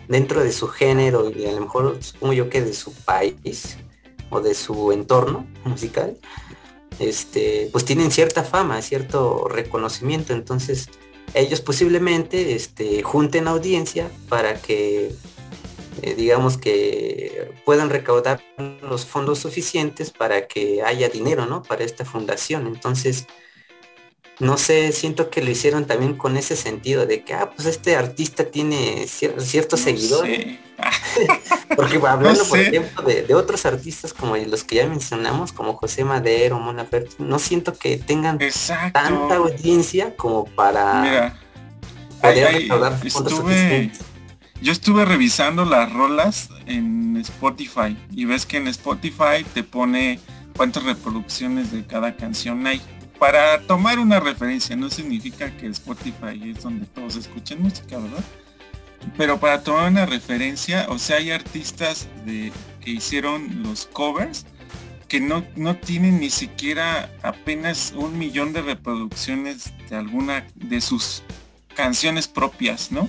[0.09, 3.77] dentro de su género y a lo mejor supongo yo que de su país
[4.31, 6.17] o de su entorno musical,
[6.99, 10.33] este, pues tienen cierta fama, cierto reconocimiento.
[10.33, 10.89] Entonces,
[11.35, 15.13] ellos posiblemente este, junten audiencia para que,
[16.03, 18.43] eh, digamos que puedan recaudar
[18.83, 21.63] los fondos suficientes para que haya dinero, ¿no?
[21.63, 22.67] Para esta fundación.
[22.67, 23.27] Entonces,
[24.41, 27.95] no sé, siento que lo hicieron también con ese sentido de que, ah, pues este
[27.95, 30.59] artista tiene ciertos seguidores.
[31.77, 36.59] Porque hablando, por ejemplo, de, otros artistas como los que ya mencionamos, como José Madero,
[36.59, 38.39] Mona no siento que tengan
[38.93, 41.37] tanta audiencia como para
[42.23, 42.71] poder
[43.05, 43.93] estuve,
[44.63, 50.19] Yo estuve revisando las rolas en Spotify y ves que en Spotify te pone
[50.57, 52.81] cuántas reproducciones de cada canción hay
[53.21, 58.25] para tomar una referencia, no significa que Spotify es donde todos escuchen música, ¿verdad?
[59.19, 64.47] Pero para tomar una referencia, o sea, hay artistas que hicieron los covers
[65.07, 71.23] que no, no tienen ni siquiera apenas un millón de reproducciones de alguna de sus
[71.75, 73.09] canciones propias, ¿no?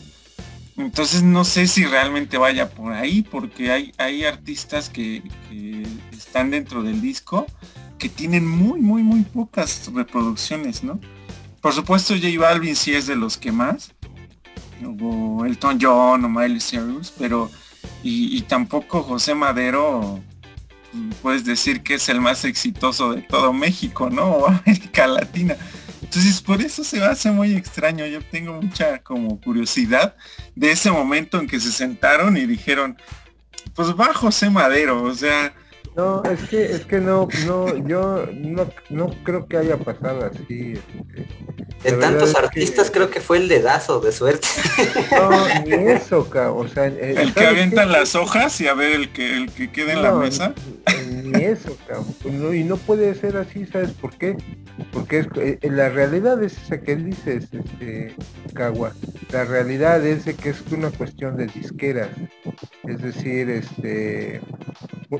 [0.76, 5.24] Entonces no sé si realmente vaya por ahí, porque hay, hay artistas que
[6.12, 7.46] están dentro del disco
[8.02, 11.00] que tienen muy, muy, muy pocas reproducciones, ¿no?
[11.62, 13.94] Por supuesto, J Balvin sí es de los que más,
[15.00, 17.52] o Elton John o Miley Cyrus, pero
[18.02, 20.20] y, tampoco José Madero
[21.22, 24.24] puedes decir que es el más exitoso de todo México, ¿no?
[24.32, 25.56] O América Latina.
[26.02, 28.08] Entonces por eso se hace muy extraño.
[28.08, 30.16] Yo tengo mucha como curiosidad
[30.56, 32.98] de ese momento en que se sentaron y dijeron,
[33.76, 35.54] pues va José Madero, o sea,
[35.96, 40.74] no, es que, es que no, no, yo no, no creo que haya pasado así.
[41.84, 44.48] Este, de tantos artistas creo que fue el dedazo de suerte.
[45.12, 49.12] No, ni eso, o sea, eh, el que avientan las hojas y a ver el
[49.12, 50.54] que el que quede en la mesa.
[51.24, 52.56] Ni eso, cabrón.
[52.56, 54.38] y no puede ser así, ¿sabes por qué?
[54.92, 58.16] Porque es, eh, la realidad es esa que él dice, este,
[58.54, 58.94] Cagua.
[59.32, 62.10] La realidad es que es una cuestión de disqueras.
[62.88, 64.42] Es decir, este,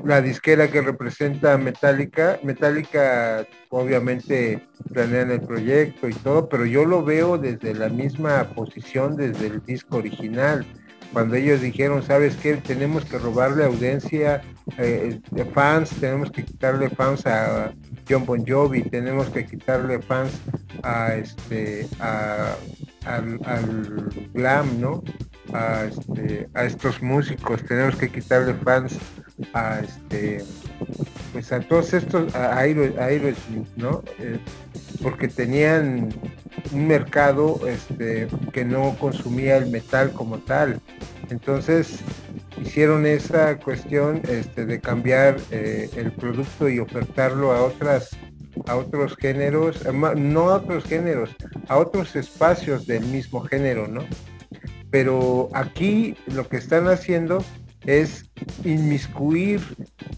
[0.04, 7.04] la disquera que representa Metallica, Metallica obviamente planean el proyecto y todo, pero yo lo
[7.04, 10.64] veo desde la misma posición desde el disco original.
[11.12, 12.56] Cuando ellos dijeron, ¿sabes qué?
[12.56, 14.40] Tenemos que robarle audiencia
[14.78, 17.74] eh, de fans, tenemos que quitarle fans a
[18.08, 20.32] John Bon Jovi, tenemos que quitarle fans
[20.82, 21.86] a este
[23.04, 23.38] al,
[24.32, 25.02] glam, ¿no?
[25.52, 28.98] A, este, a estos músicos, tenemos que quitarle fans
[29.52, 30.44] a este
[31.32, 34.02] pues a todos estos a Aerosmith, ¿no?
[34.18, 34.38] Eh,
[35.02, 36.10] porque tenían
[36.72, 40.80] un mercado este, que no consumía el metal como tal.
[41.30, 42.00] Entonces
[42.60, 48.10] hicieron esa cuestión este, de cambiar eh, el producto y ofertarlo a otras
[48.66, 51.30] a otros géneros, no a otros géneros,
[51.68, 54.02] a otros espacios del mismo género, ¿no?
[54.90, 57.42] Pero aquí lo que están haciendo
[57.86, 58.30] es
[58.64, 59.60] inmiscuir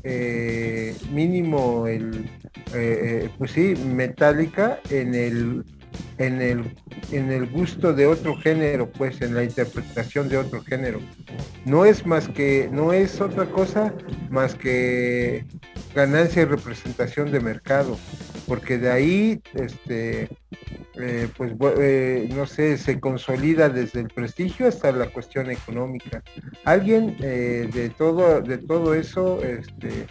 [0.02, 2.28] eh, mínimo el,
[2.74, 5.64] eh, pues sí, metálica en el
[6.18, 6.64] en el,
[7.12, 11.00] en el gusto de otro género, pues en la interpretación de otro género.
[11.64, 13.94] No es más que, no es otra cosa
[14.30, 15.44] más que
[15.94, 17.98] ganancia y representación de mercado,
[18.46, 20.28] porque de ahí, este,
[20.96, 26.22] eh, pues, eh, no sé, se consolida desde el prestigio hasta la cuestión económica.
[26.64, 30.06] Alguien eh, de todo, de todo eso, este,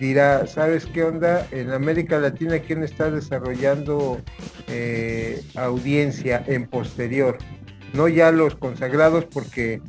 [0.00, 1.46] dirá, ¿sabes qué onda?
[1.50, 4.20] En América Latina, ¿quién está desarrollando
[4.68, 7.38] eh, audiencia en posterior?
[7.92, 9.80] No ya los consagrados, porque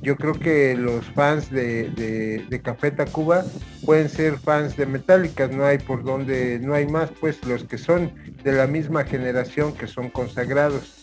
[0.00, 3.44] yo creo que los fans de, de, de Café Tacuba
[3.84, 7.78] pueden ser fans de Metallica, no hay por donde, no hay más, pues los que
[7.78, 8.12] son
[8.44, 10.97] de la misma generación que son consagrados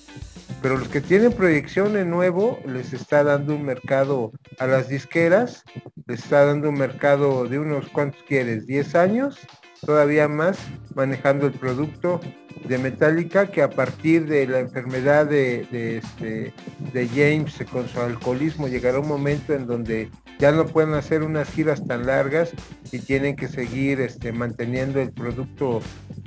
[0.61, 5.63] pero los que tienen proyección en nuevo les está dando un mercado a las disqueras,
[6.07, 9.39] les está dando un mercado de unos cuantos quieres, 10 años,
[9.86, 10.58] todavía más,
[10.95, 12.19] manejando el producto
[12.67, 15.62] de Metallica que a partir de la enfermedad de,
[15.98, 16.54] este,
[16.93, 21.50] de James con su alcoholismo llegará un momento en donde ya no pueden hacer unas
[21.50, 22.52] giras tan largas
[22.91, 25.82] y tienen que seguir este, manteniendo el producto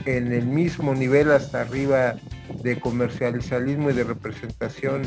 [0.05, 2.15] en el mismo nivel hasta arriba
[2.63, 5.03] de comercializalismo y de representación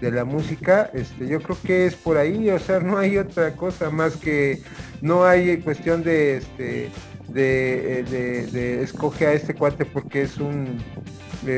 [0.00, 3.56] de la música, este, yo creo que es por ahí, o sea, no hay otra
[3.56, 4.62] cosa más que
[5.00, 6.90] no hay cuestión de este
[7.28, 8.04] de,
[8.50, 10.82] de, escoge a este cuate porque es un,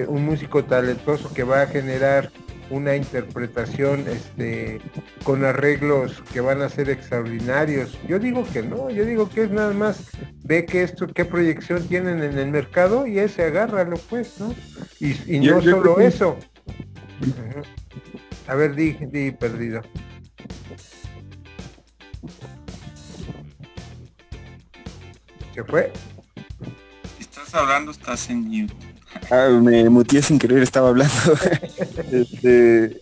[0.08, 2.30] un músico talentoso que va a generar
[2.70, 4.80] una interpretación este,
[5.24, 7.98] con arreglos que van a ser extraordinarios.
[8.08, 10.10] Yo digo que no, yo digo que es nada más
[10.44, 14.54] ve que esto, qué proyección tienen en el mercado y ese agárralo pues, ¿no?
[15.00, 16.36] Y, no solo eso.
[18.46, 19.82] A ver, di, di perdido.
[25.60, 25.92] ¿Se fue?
[27.18, 28.74] Estás hablando, estás en mute.
[29.30, 31.14] Ah, me mutié sin querer, estaba hablando.
[32.12, 32.98] este,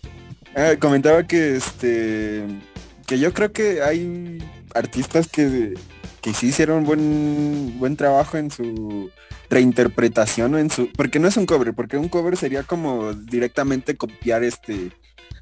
[0.57, 2.43] ah, comentaba que este
[3.07, 4.43] que yo creo que hay
[4.75, 5.75] artistas que,
[6.19, 9.09] que sí hicieron buen buen trabajo en su
[9.49, 13.95] reinterpretación o en su porque no es un cover porque un cover sería como directamente
[13.95, 14.91] copiar este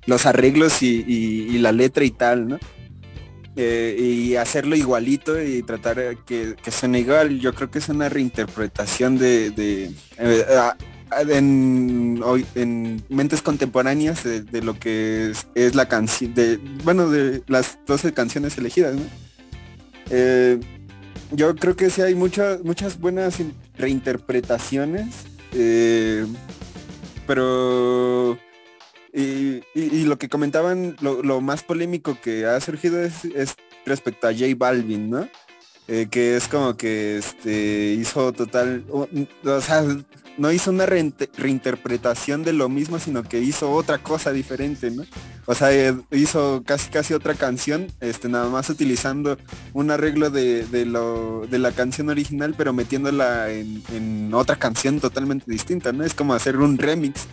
[0.05, 2.59] los arreglos y, y la letra y tal no
[3.59, 7.39] eh, y hacerlo igualito y tratar que, que suene igual.
[7.39, 10.45] Yo creo que es una reinterpretación de, de eh,
[11.27, 12.21] en,
[12.53, 18.59] en, mentes contemporáneas de, lo que es, la canción, de bueno, de las 12 canciones
[18.59, 18.95] elegidas.
[20.11, 20.59] Eh,
[21.31, 23.37] yo creo que sí hay muchas muchas buenas
[23.75, 25.15] reinterpretaciones,
[27.25, 28.37] pero
[29.17, 35.09] y, lo que comentaban, lo, más polémico que ha surgido es, respecto a J Balvin,
[35.09, 35.27] ¿no?
[35.87, 39.07] Eh, que es como que este hizo total, o,
[39.61, 39.85] sea,
[40.37, 45.03] no hizo una reinterpretación de lo mismo, sino que hizo otra cosa diferente, ¿no?
[45.45, 49.37] O sea, eh, hizo casi casi otra canción, este, nada más utilizando
[49.73, 55.93] un arreglo de, de la canción original, pero metiéndola en, en, otra canción totalmente distinta,
[55.93, 56.03] ¿no?
[56.03, 57.27] Es como hacer un remix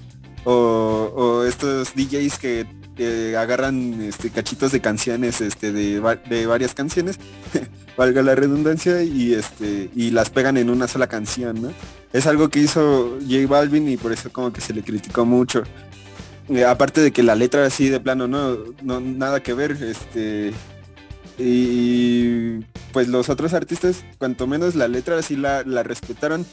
[0.45, 6.01] o, estos DJs que agarran este, cachitos de canciones este, de,
[6.47, 7.19] varias canciones,
[7.97, 11.73] valga la redundancia, y, este, y las pegan en una sola canción, ¿no?
[12.13, 15.65] Es algo que hizo J Balvin y por eso como que se le criticó mucho.
[16.49, 19.77] Eh, aparte de que la letra así de plano no, no nada que ver,
[21.39, 22.61] y
[22.93, 26.47] pues los otros artistas, cuanto menos la letra así la, la respetaron,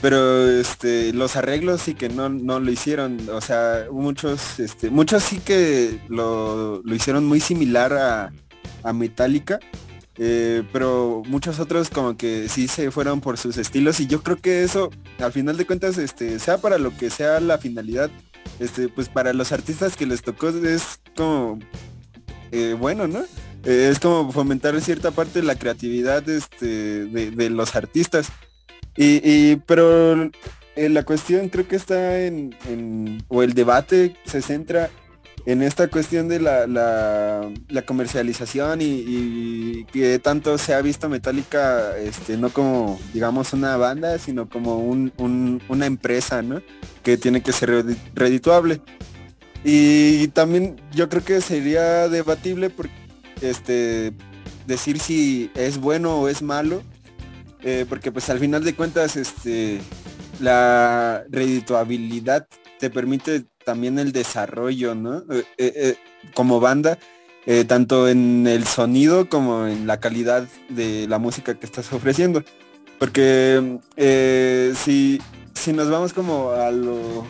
[0.00, 3.28] pero este los arreglos sí que no, no lo hicieron.
[3.30, 8.32] O sea muchos este muchos sí que lo, hicieron muy similar a,
[8.82, 9.58] a Metallica
[10.16, 14.36] eh, pero muchos otros como que sí se fueron por sus estilos y yo creo
[14.36, 18.10] que eso al final de cuentas este sea para lo que sea la finalidad
[18.60, 21.58] este pues para los artistas que les tocó es como
[22.52, 23.24] eh, bueno no
[23.64, 28.30] eh, es como fomentar cierta parte de la creatividad este, de los artistas
[28.96, 30.30] y, pero
[30.76, 32.54] eh, la cuestión creo que está en,
[33.28, 34.90] o el debate se centra
[35.46, 42.38] en esta cuestión de la, la, comercialización y, que tanto se ha visto Metallica este,
[42.38, 46.62] no como digamos una banda, sino como una empresa, ¿no?
[47.02, 47.84] Que tiene que ser
[48.14, 48.80] redituable.
[49.64, 52.94] Y también yo creo que sería debatible porque
[53.42, 54.12] este
[54.66, 56.82] decir si es bueno o es malo
[57.64, 59.80] eh, porque pues al final de cuentas este,
[60.38, 62.46] la redituabilidad
[62.78, 65.24] te permite también el desarrollo, ¿no?
[65.30, 65.96] Eh, eh,
[66.34, 66.98] como banda,
[67.66, 72.42] tanto en el sonido como en la calidad de la música que estás ofreciendo.
[72.98, 73.78] Porque
[74.76, 75.20] si,
[75.54, 77.26] si nos vamos como a lo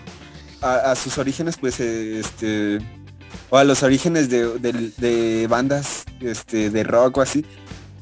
[0.61, 2.79] a, sus orígenes, pues este
[3.51, 7.45] o a los orígenes de, bandas este, de rock o así,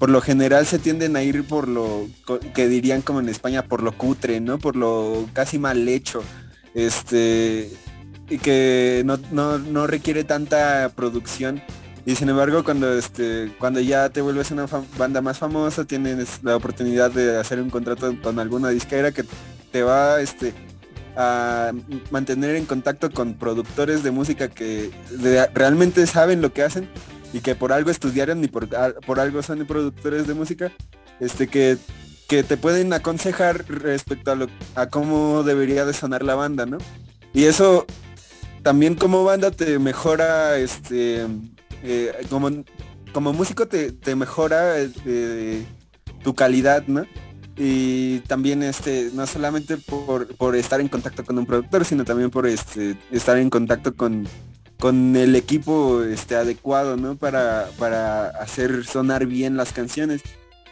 [0.02, 2.08] por lo general se tienden a ir por lo
[2.54, 4.58] que dirían como en España, por lo cutre, ¿no?
[4.58, 6.24] Por lo casi mal hecho.
[6.74, 7.70] Este,
[8.28, 9.16] y que no,
[9.58, 11.62] no, requiere tanta producción.
[12.04, 14.66] Y sin embargo, cuando este, cuando ya te vuelves una
[14.98, 19.22] banda más famosa, tienes la oportunidad de hacer un contrato con alguna disquera que
[19.70, 20.52] te va este,
[21.16, 21.70] a
[22.10, 24.90] mantener en contacto con productores de música que
[25.54, 26.88] realmente saben lo que hacen
[27.32, 28.68] y que por algo estudiaron y por,
[29.06, 30.72] por algo son productores de música,
[31.20, 31.78] este que,
[32.28, 36.78] que te pueden aconsejar respecto a, lo, a cómo debería de sonar la banda, ¿no?
[37.32, 37.86] Y eso
[38.62, 41.26] también como banda te mejora, este,
[41.82, 42.50] eh, como,
[43.12, 45.64] como músico te, mejora eh,
[46.22, 47.06] tu calidad, ¿no?
[47.56, 52.30] y también este no solamente por, por, estar en contacto con un productor sino también
[52.30, 54.26] por este estar en contacto con
[54.82, 57.14] con el equipo este, adecuado, ¿no?
[57.14, 60.22] Para, para hacer sonar bien las canciones.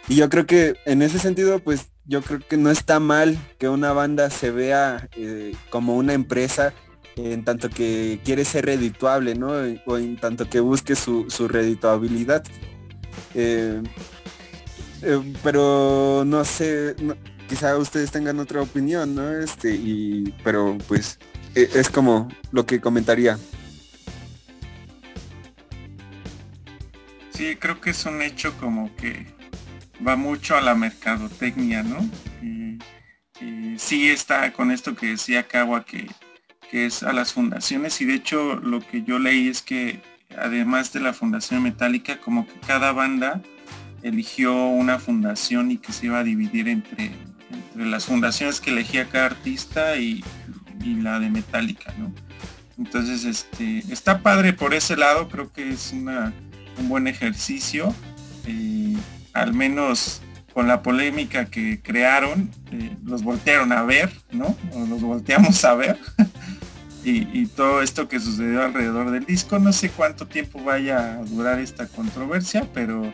[0.09, 3.69] Y yo creo que en ese sentido, pues yo creo que no está mal que
[3.69, 6.75] una banda se vea eh, como una empresa
[7.15, 9.53] en tanto que quiere ser redituable, ¿no?
[9.87, 12.43] O en tanto que busque su, su redituabilidad.
[13.37, 13.81] Eh,
[15.03, 16.97] eh, pero no sé,
[17.49, 19.31] quizá ustedes tengan otra opinión, ¿no?
[19.31, 21.21] Este, y, pero pues
[21.55, 23.39] es como lo que comentaría.
[27.41, 29.27] Sí, creo que es un hecho como que
[30.07, 31.99] va mucho a la mercadotecnia, ¿no?
[33.79, 36.07] Sí está con esto que decía Cagua que,
[36.71, 40.03] que es a las fundaciones y de hecho lo que yo leí es que
[40.37, 43.41] además de la fundación metálica como que cada banda
[44.03, 47.11] eligió una fundación y que se iba a dividir entre,
[47.75, 50.23] las fundaciones que elegía cada artista y,
[50.85, 52.13] y, la de metálica, ¿no?
[52.77, 56.35] Entonces este está padre por ese lado, creo que es una
[56.81, 57.95] un buen ejercicio,
[58.47, 58.97] eh,
[59.33, 60.23] al menos
[60.53, 64.57] con la polémica que crearon, eh, los voltearon a ver, ¿no?
[64.89, 65.99] Los volteamos a ver.
[67.05, 71.61] y, todo esto que sucedió alrededor del disco, no sé cuánto tiempo vaya a durar
[71.61, 73.13] esta controversia, pero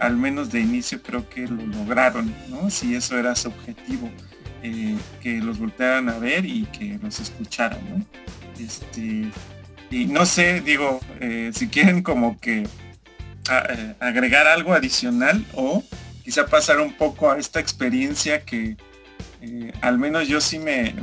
[0.00, 2.70] al menos de inicio creo que lo lograron, ¿no?
[2.70, 4.10] Si eso era su objetivo,
[4.62, 8.06] eh, que los voltearan a ver y que los escucharan, ¿no?
[8.58, 9.30] Este,
[9.90, 11.00] y no sé, digo,
[11.52, 12.66] si quieren como que
[13.50, 15.82] eh, agregar algo adicional o
[16.24, 18.76] quizá pasar un poco a esta experiencia que
[19.40, 20.94] eh, al menos yo sí me,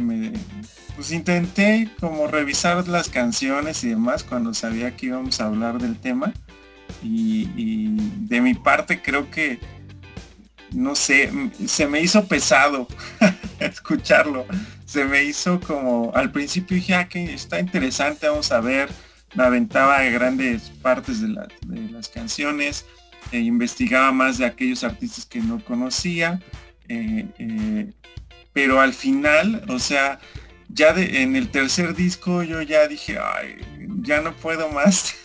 [0.95, 5.97] pues intenté como revisar las canciones y demás cuando sabía que íbamos a hablar del
[5.97, 6.33] tema.
[7.01, 7.95] Y,
[8.27, 9.59] de mi parte creo que
[10.71, 11.31] no sé
[11.67, 12.87] se me hizo pesado
[13.59, 14.45] escucharlo.
[14.85, 18.89] Se me hizo como al principio dije ah, que está interesante vamos a ver
[19.37, 21.29] aventaba grandes partes de,
[21.91, 22.85] las canciones,
[23.31, 26.39] e investigaba más de aquellos artistas que no conocía,
[26.87, 27.91] eh, eh,
[28.53, 30.19] pero al final, o sea,
[30.69, 33.17] ya en el tercer disco yo ya dije,
[34.01, 35.15] ya no puedo más,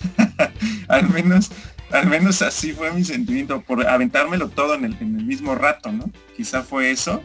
[0.89, 1.51] al menos
[1.93, 5.91] al menos así fue mi sentimiento, por aventármelo todo en el, en el mismo rato,
[5.91, 6.11] ¿no?
[6.37, 7.23] Quizá fue eso,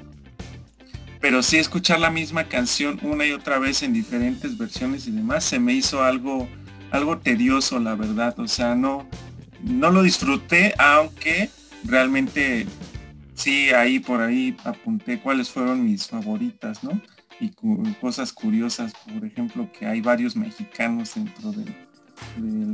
[1.22, 5.44] pero sí escuchar la misma canción una y otra vez en diferentes versiones y demás,
[5.44, 6.48] se me hizo algo
[6.96, 8.40] algo tedioso, la verdad.
[8.40, 9.08] O sea, no,
[9.62, 11.50] no lo disfruté, aunque
[11.84, 12.66] realmente
[13.36, 17.00] sí, ahí por ahí apunté cuáles fueron mis favoritas, ¿no?
[17.40, 17.52] Y
[18.00, 21.76] cosas curiosas, por ejemplo, que hay varios mexicanos dentro del,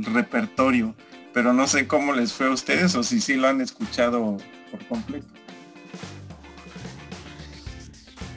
[0.04, 0.94] repertorio,
[1.34, 4.36] pero no sé cómo les fue a ustedes o si sí lo han escuchado
[4.70, 5.26] por completo.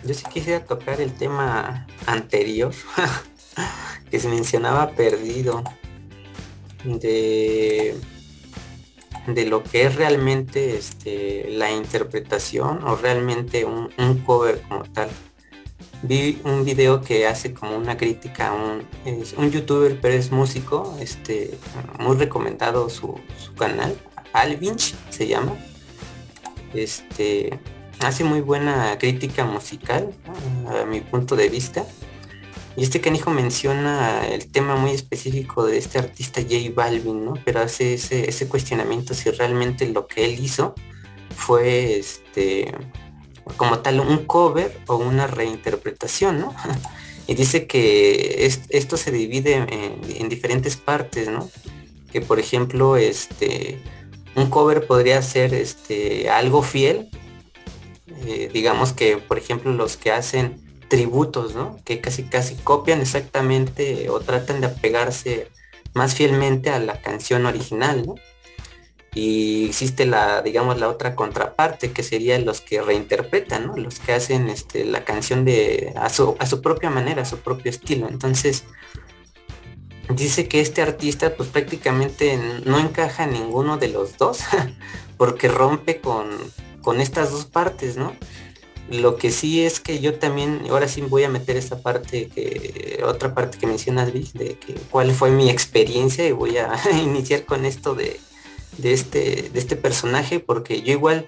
[0.04, 2.74] Yo sí quisiera tocar el tema anterior
[4.12, 5.64] que se mencionaba perdido
[6.84, 7.96] de
[9.28, 13.90] de lo que es realmente este, la interpretación o realmente un,
[14.26, 15.10] cover como tal.
[16.04, 20.32] Vi un video que hace como una crítica a un, es un youtuber pero es
[20.32, 21.58] músico, este,
[22.00, 23.98] muy recomendado su, su canal,
[24.34, 25.56] Alvinch se llama.
[26.74, 27.58] Este
[28.02, 30.14] hace muy buena crítica musical
[30.68, 31.86] a mi punto de vista
[32.78, 37.34] y este canijo menciona el tema muy específico de este artista J Balvin, ¿no?
[37.46, 40.76] Pero hace ese, cuestionamiento si realmente lo que él hizo
[41.36, 42.74] fue este
[43.58, 46.54] como tal un cover o una reinterpretación, ¿no?
[47.28, 51.50] y dice que esto se divide en, diferentes partes, ¿no?
[52.12, 53.80] Que por ejemplo, este
[54.36, 57.10] un cover podría ser este algo fiel.
[58.26, 61.80] Eh, digamos que por ejemplo los que hacen tributos, ¿no?
[61.84, 65.50] Que casi casi copian exactamente o tratan de apegarse
[65.94, 68.16] más fielmente a la canción original, ¿no?
[69.14, 73.78] Y existe la, digamos, la otra contraparte, que serían los que reinterpretan, ¿no?
[73.78, 77.40] Los que hacen este, la canción de, a, su, a su propia manera, a su
[77.40, 78.10] propio estilo.
[78.10, 78.66] Entonces,
[80.14, 84.40] dice que este artista pues prácticamente no encaja en ninguno de los dos,
[85.18, 86.28] porque rompe con,
[86.82, 88.14] con estas dos partes, ¿no?
[88.90, 93.02] Lo que sí es que yo también, ahora sí voy a meter esta parte que,
[93.04, 96.72] otra parte que mencionas, de que cuál fue mi experiencia y voy a
[97.04, 98.20] iniciar con esto de,
[98.78, 101.28] de, este, de este personaje, porque yo igual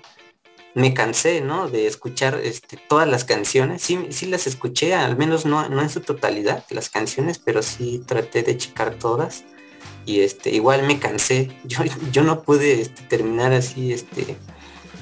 [0.78, 1.68] me cansé, ¿no?
[1.68, 3.82] De escuchar este, todas las canciones.
[3.82, 8.04] Sí, sí las escuché, al menos no, no en su totalidad, las canciones, pero sí
[8.06, 9.44] traté de checar todas.
[10.06, 11.52] Y este, igual me cansé.
[11.64, 11.80] Yo,
[12.12, 14.38] yo no pude este, terminar así, este,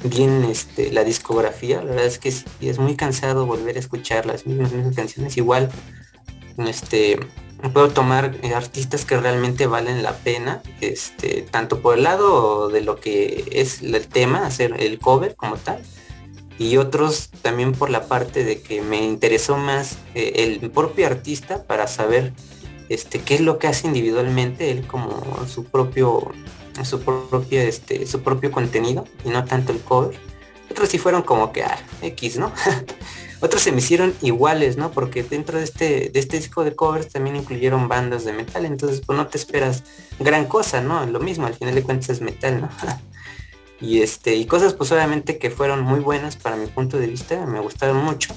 [0.03, 1.77] bien este, la discografía.
[1.77, 5.37] La verdad es que es muy cansado volver a escuchar las mismas, canciones.
[5.37, 5.69] Igual
[6.57, 7.19] este,
[7.73, 12.81] puedo tomar eh, artistas que realmente valen la pena, este, tanto por el lado de
[12.81, 15.81] lo que es el tema, hacer el cover como tal,
[16.57, 21.63] y otros también por la parte de que me interesó más eh, el propio artista
[21.63, 22.31] para saber
[22.87, 26.31] este, qué es lo que hace individualmente él como su propio
[26.83, 30.19] su propio, este, su propio contenido y no tanto el cover.
[30.69, 32.51] Otros sí fueron como que ah, X, ¿no?
[33.41, 34.91] Otros se me hicieron iguales, ¿no?
[34.91, 39.01] Porque dentro de este, de este disco de covers también incluyeron bandas de metal, entonces
[39.05, 39.83] pues no te esperas
[40.19, 41.05] gran cosa, ¿no?
[41.05, 42.69] Lo mismo, al final de cuentas es metal, ¿no?
[43.81, 47.45] y este, y cosas pues obviamente que fueron muy buenas para mi punto de vista,
[47.45, 48.33] me gustaron mucho.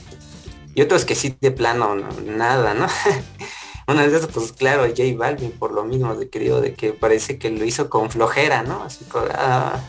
[0.74, 2.86] Y otros que sí de plano, nada, ¿no?
[3.88, 6.92] Una de esas, pues claro, J Balvin, por lo mismo, de que digo, de que
[6.92, 8.82] parece que lo hizo con flojera, ¿no?
[8.84, 9.80] Así ah.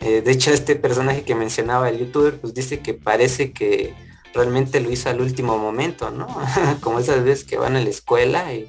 [0.00, 3.94] eh, de hecho, este personaje que mencionaba el youtuber, pues dice que parece que
[4.34, 6.26] realmente lo hizo al último momento, ¿no?
[6.80, 8.68] Como esas veces que van a la escuela y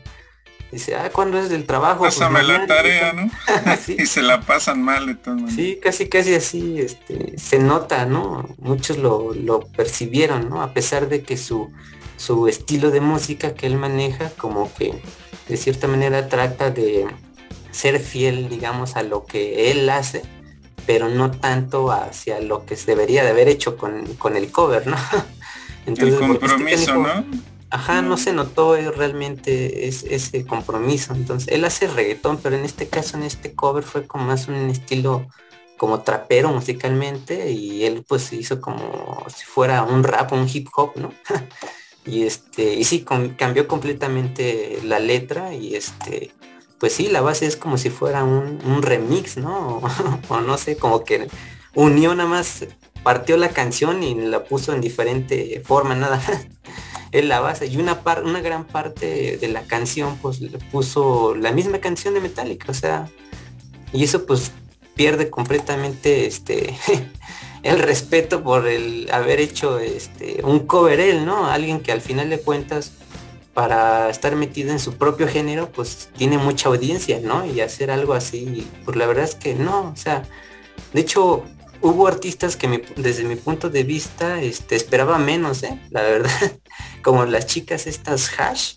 [0.71, 2.01] dice, ah, ¿cuándo es del trabajo?
[2.01, 3.31] Pues Pásame la tarea, ¿no?
[3.87, 8.47] y se la pasan mal de todas Sí, casi casi así, este, se nota, ¿no?
[8.59, 10.61] Muchos lo, lo percibieron, ¿no?
[10.61, 11.71] A pesar de que su
[12.17, 15.01] su estilo de música que él maneja como que
[15.47, 17.07] de cierta manera trata de
[17.71, 20.23] ser fiel, digamos, a lo que él hace,
[20.85, 24.97] pero no tanto hacia lo que se debería de haber hecho con, el cover, ¿no?
[25.85, 27.25] Entonces, el compromiso, ¿no?
[27.69, 31.13] Ajá, no se notó realmente ese compromiso.
[31.13, 34.69] Entonces, él hace reggaetón, pero en este caso, en este cover fue como más un
[34.69, 35.27] estilo
[35.77, 40.93] como trapero musicalmente y él pues hizo como si fuera un rap, un hip hop,
[40.95, 41.13] ¿no?
[42.07, 43.05] y este y sí
[43.37, 46.31] cambió completamente la letra y este
[46.79, 49.81] pues sí la base es como si fuera un, remix no
[50.29, 51.27] o no sé como que
[51.75, 52.65] unió nada más
[53.03, 56.21] partió la canción y la puso en diferente forma nada
[57.11, 61.35] es la base y una par una gran parte de la canción pues le puso
[61.35, 63.09] la misma canción de Metallica o sea
[63.91, 64.51] y eso pues
[64.95, 66.75] pierde completamente este
[67.67, 71.47] el respeto por el haber hecho este un cover él, ¿no?
[71.47, 72.93] Alguien que al final de cuentas
[73.53, 77.45] para estar metido en su propio género, pues tiene mucha audiencia, ¿no?
[77.45, 80.23] Y hacer algo así, pues la verdad es que no, o sea,
[80.93, 81.43] de hecho
[81.81, 85.77] hubo artistas que desde mi punto de vista este, esperaba menos, ¿eh?
[85.89, 86.31] La verdad,
[87.03, 88.75] como las chicas estas hash,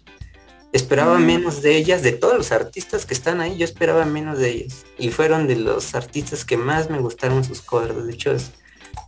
[0.72, 1.26] esperaba mm.
[1.26, 4.84] menos de ellas, de todos los artistas que están ahí, yo esperaba menos de ellas.
[4.99, 8.05] Y fueron de los artistas que más me gustaron sus covers.
[8.05, 8.51] De hecho, es,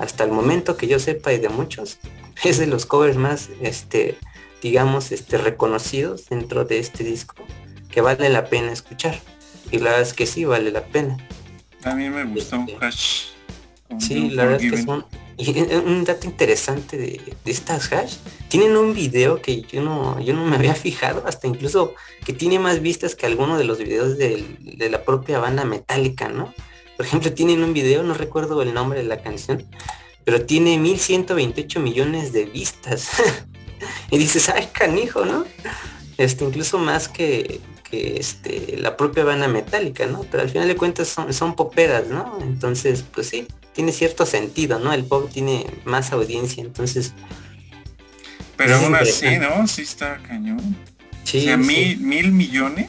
[0.03, 1.99] hasta el momento que yo sepa y de muchos,
[2.45, 4.19] es de los covers más, este,
[4.61, 7.37] digamos, este, reconocidos dentro de este disco,
[7.91, 9.19] que vale la pena escuchar.
[9.71, 11.17] Y la verdad es que sí, vale la pena.
[11.85, 13.23] A mí me gustó un este, hash.
[13.99, 15.07] Sí, la verdad es que son...
[15.39, 18.17] Y un dato interesante de, estas hash,
[18.49, 21.95] tienen un video que yo no, yo no me había fijado, hasta incluso
[22.25, 26.29] que tiene más vistas que alguno de los videos de, de la propia banda metálica,
[26.29, 26.53] ¿no?
[26.97, 29.67] Por ejemplo, tienen un video, no recuerdo el nombre de la canción,
[30.25, 33.09] pero tiene 1128 millones de vistas.
[34.11, 35.45] y dices, ay, canijo, ¿no?
[36.19, 40.25] Este, incluso más que, que este, la propia banda metálica, ¿no?
[40.31, 42.39] Pero al final de cuentas son, son poperas, ¿no?
[42.43, 44.93] Entonces, pues sí, tiene cierto sentido, ¿no?
[44.93, 47.15] El pop tiene más audiencia, entonces.
[48.57, 49.67] Pero aún así, ¿no?
[49.67, 50.77] Sí está cañón.
[51.25, 52.89] Sí, o sea, mil, mil millones.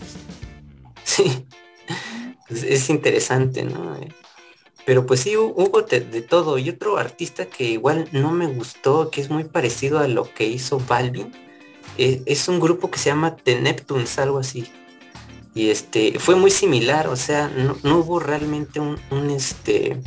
[1.04, 1.46] Sí
[2.62, 3.98] es interesante, ¿no?
[4.86, 6.58] Pero pues sí, hubo de, todo.
[6.58, 10.46] Y otro artista que igual no me gustó, que es muy parecido a lo que
[10.46, 11.32] hizo Balvin,
[11.98, 14.66] e, es, un grupo que se llama The Neptunes, algo así.
[15.56, 17.48] Y este, fue muy similar, o sea,
[17.84, 18.98] no, hubo realmente un,
[19.30, 20.02] este,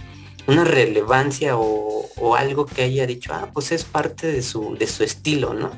[0.47, 4.89] una relevancia o, o, algo que haya dicho, ah, pues es parte de su, de
[4.89, 5.71] su estilo, ¿no?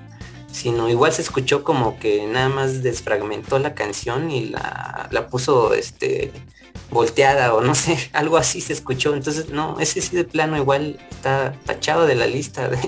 [0.51, 5.74] Sino igual se escuchó como que nada más desfragmentó la canción y la, la puso
[5.74, 6.32] este
[6.90, 9.14] volteada o no sé, algo así se escuchó.
[9.14, 12.78] Entonces, no, ese sí de plano igual está tachado de la lista de,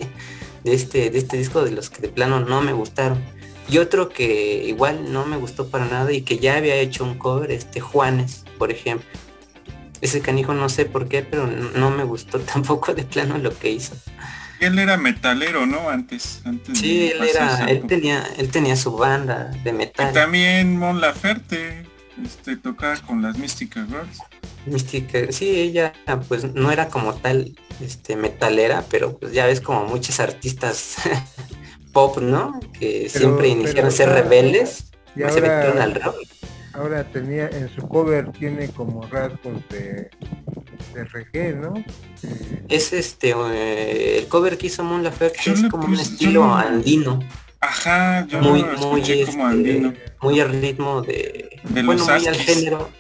[0.64, 3.22] de este, de este disco de los que de plano no me gustaron.
[3.68, 7.16] Y otro que igual no me gustó para nada y que ya había hecho un
[7.16, 9.08] cover, este Juanes, por ejemplo.
[10.00, 13.70] Ese canijo no sé por qué, pero no me gustó tampoco de plano lo que
[13.70, 13.94] hizo.
[14.61, 15.88] Él era metalero, ¿no?
[15.88, 20.11] Antes, antes sí, él era, él tenía, él tenía su banda de metal.
[20.11, 21.84] Y también Mon Laferte,
[22.22, 24.18] este, tocaba con las Místicas Girls.
[24.66, 25.94] Mística, sí, ella
[26.28, 30.96] pues no era como tal este metalera, pero pues ya ves como muchos artistas
[31.92, 32.61] pop, ¿no?
[32.78, 36.16] Que siempre iniciaron a ser rebeldes, y se metieron al rock.
[36.72, 40.11] Ahora tenía en su cover tiene como rasgos de,
[40.95, 41.74] de reggae, ¿no?
[42.68, 47.20] Es este eh, el cover que hizo Mon Laferte es como un estilo andino.
[47.61, 49.89] Ajá, yo muy, muy, como andino.
[49.91, 52.91] Este, muy al ritmo de, de bueno, muy al género.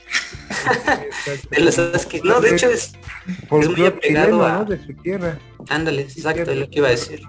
[1.50, 2.22] de los Askis.
[2.24, 2.92] No, de hecho es,
[3.26, 4.64] es muy apegado a...
[4.64, 5.38] de su tierra.
[5.68, 7.22] Ándale, exacto, es lo que iba a decir.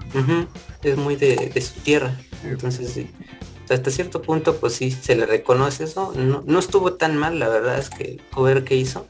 [0.83, 2.13] Es muy de, de, su tierra.
[2.43, 3.09] Entonces sí.
[3.69, 6.13] hasta cierto punto, pues sí, se le reconoce eso.
[6.15, 9.07] No, no estuvo tan mal, la verdad es que el cover que hizo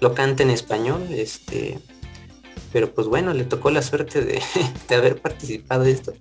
[0.00, 1.78] lo canta en español, este,
[2.72, 4.42] pero pues bueno, le tocó la suerte de,
[4.88, 6.14] de haber participado en esto.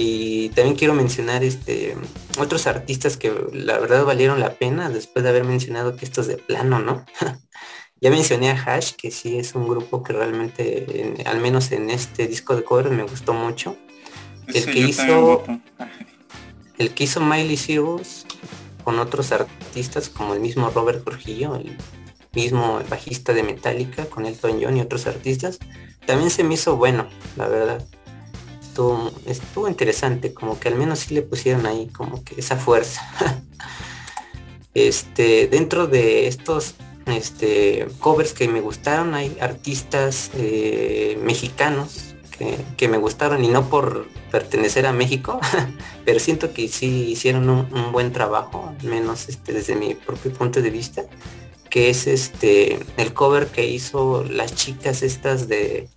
[0.00, 1.96] Y también quiero mencionar este
[2.38, 6.36] otros artistas que la verdad valieron la pena después de haber mencionado que estos de
[6.36, 7.04] plano, ¿no?
[8.00, 12.28] ya mencioné a Hash, que sí es un grupo que realmente, al menos en este
[12.28, 13.76] disco de cover, me gustó mucho.
[14.46, 15.42] El que hizo
[16.78, 18.24] el que hizo Miley Cyrus
[18.84, 21.76] con otros artistas como el mismo Robert el
[22.38, 25.58] mismo bajista de Metallica con Elton John y otros artistas,
[26.06, 27.86] también se me hizo bueno, la verdad
[29.26, 33.02] estuvo, interesante, como que al menos sí le pusieron ahí como que esa fuerza.
[34.74, 36.74] este, dentro de estos
[37.06, 42.14] este, covers que me gustaron, hay artistas eh, mexicanos
[42.76, 45.40] que, me gustaron y no por pertenecer a México,
[46.04, 50.62] pero siento que sí hicieron un, buen trabajo, al menos este, desde mi propio punto
[50.62, 51.02] de vista,
[51.70, 55.88] que es este el cover que hizo las chicas estas de,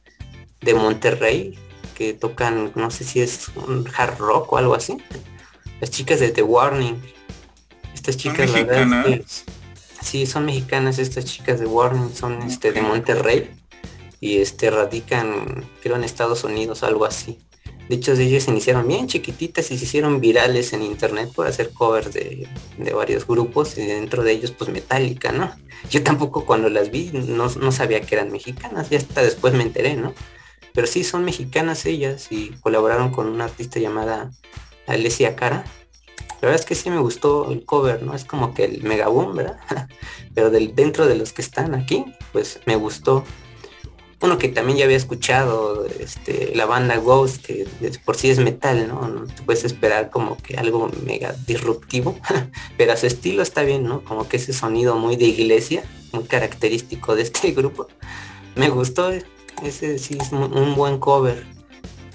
[0.62, 1.58] de Monterrey,
[1.96, 4.98] que tocan, no sé si es un hard rock o algo así.
[5.80, 7.02] Las chicas de The Warning.
[7.94, 9.46] Estas chicas, ¿Son mexicanas?
[10.02, 13.52] sí, son mexicanas estas chicas de Warning, son este de Monterrey
[14.20, 17.40] y este radican, creo en Estados Unidos, algo así.
[17.90, 21.72] De hecho, ellos se iniciaron bien chiquititas y se hicieron virales en internet por hacer
[21.72, 25.54] covers de, de, varios grupos y dentro de ellos pues Metallica, ¿no?
[25.90, 29.64] Yo tampoco cuando las vi no, no sabía que eran mexicanas, y hasta después me
[29.64, 30.14] enteré, ¿no?
[30.74, 34.32] Pero sí son mexicanas ellas y colaboraron con una artista llamada
[34.88, 35.66] Alessia Cara.
[36.42, 38.16] La verdad es que sí me gustó el cover, ¿no?
[38.16, 39.60] Es como que el mega boom, ¿verdad?
[40.34, 43.24] Pero del, dentro de los que están aquí, pues me gustó.
[44.22, 47.66] Uno que también ya había escuchado, este, la banda Ghost, que
[48.06, 49.08] por sí es metal, ¿no?
[49.08, 49.26] ¿no?
[49.26, 52.20] Te puedes esperar como que algo mega disruptivo,
[52.78, 54.04] pero a su estilo está bien, ¿no?
[54.04, 57.88] Como que ese sonido muy de iglesia, muy característico de este grupo.
[58.56, 59.12] Me gustó,
[59.64, 61.46] ese sí es un buen cover.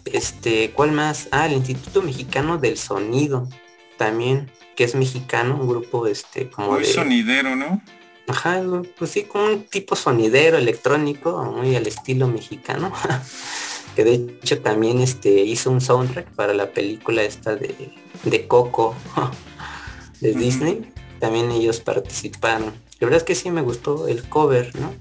[0.05, 1.29] Este, ¿cuál más?
[1.33, 3.49] Ah, el Instituto Mexicano del Sonido,
[3.97, 7.83] también, que es mexicano, un grupo este como muy sonidero, ¿no?
[8.29, 8.63] Ajá,
[8.99, 12.93] pues sí, como un tipo sonidero electrónico, muy al estilo mexicano.
[13.97, 17.93] que de hecho también este hizo un soundtrack para la película esta de,
[18.25, 18.95] de Coco
[20.21, 20.93] de Disney.
[21.19, 22.75] También ellos participaron.
[22.99, 24.93] La verdad es que sí me gustó el cover, ¿no?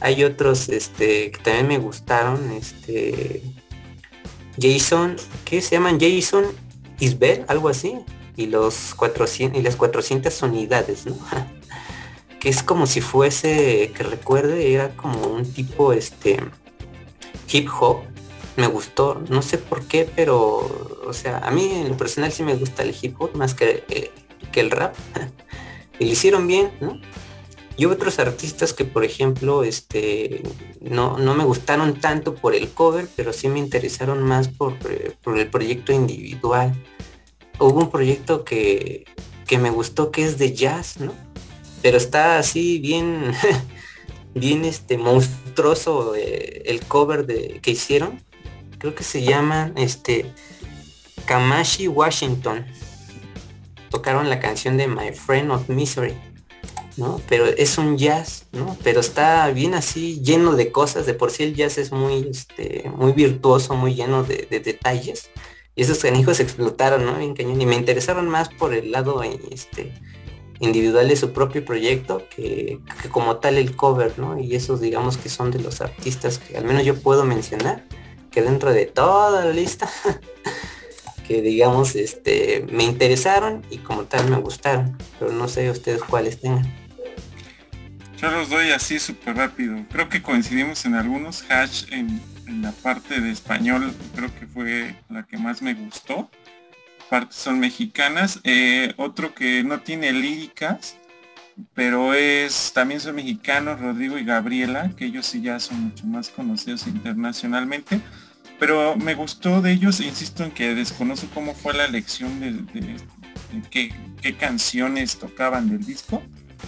[0.00, 2.52] Hay otros este, que también me gustaron.
[2.52, 3.42] Este,
[4.60, 5.98] Jason, ¿qué se llaman?
[5.98, 6.44] Jason
[7.00, 7.98] Isbel, algo así.
[8.36, 11.16] Y los 400 y las 400 unidades, ¿no?
[12.40, 16.38] que es como si fuese, que recuerde, era como un tipo este
[17.50, 17.98] hip hop.
[18.56, 22.42] Me gustó, no sé por qué, pero, o sea, a mí en lo personal sí
[22.42, 24.10] me gusta el hip hop más que, eh,
[24.50, 24.94] que el rap.
[25.98, 27.00] y lo hicieron bien, ¿no?
[27.78, 30.42] Y otros artistas que, por ejemplo, este,
[30.80, 35.14] no, no, me gustaron tanto por el cover, pero sí me interesaron más por, eh,
[35.22, 36.74] por el proyecto individual.
[37.60, 39.04] Hubo un proyecto que,
[39.46, 41.14] que, me gustó que es de jazz, ¿no?
[41.82, 43.32] Pero está así bien,
[44.34, 48.22] bien este monstruoso eh, el cover de, que hicieron.
[48.78, 50.32] Creo que se llama este
[51.26, 52.66] Kamashi Washington.
[53.90, 56.14] Tocaron la canción de My Friend of Misery
[56.98, 57.20] ¿no?
[57.28, 58.76] Pero es un jazz, ¿no?
[58.82, 61.06] Pero está bien así, lleno de cosas.
[61.06, 65.30] De por sí el jazz es muy, este, muy virtuoso, muy lleno de, detalles.
[65.76, 67.16] Y esos canijos explotaron, ¿no?
[67.16, 67.60] Bien cañón.
[67.60, 69.94] Y me interesaron más por el lado este,
[70.60, 72.80] individual de su propio proyecto que,
[73.10, 74.38] como tal el cover, ¿no?
[74.38, 77.84] Y esos digamos que son de los artistas que al menos yo puedo mencionar,
[78.30, 79.88] que dentro de toda la lista
[81.28, 84.96] que digamos este me interesaron y como tal me gustaron.
[85.18, 86.66] Pero no sé ustedes cuáles tengan.
[88.20, 89.76] Yo los doy así súper rápido.
[89.92, 91.44] Creo que coincidimos en algunos.
[91.48, 92.20] Hash en,
[92.62, 96.30] la parte de español creo que fue la que más me gustó
[97.08, 100.96] partes son mexicanas eh, otro que no tiene líricas
[101.74, 106.28] pero es también son mexicanos Rodrigo y Gabriela que ellos sí ya son mucho más
[106.28, 108.00] conocidos internacionalmente
[108.58, 112.96] pero me gustó de ellos, insisto en que desconozco cómo fue la elección de,
[113.70, 113.92] qué,
[114.36, 116.22] canciones tocaban del disco,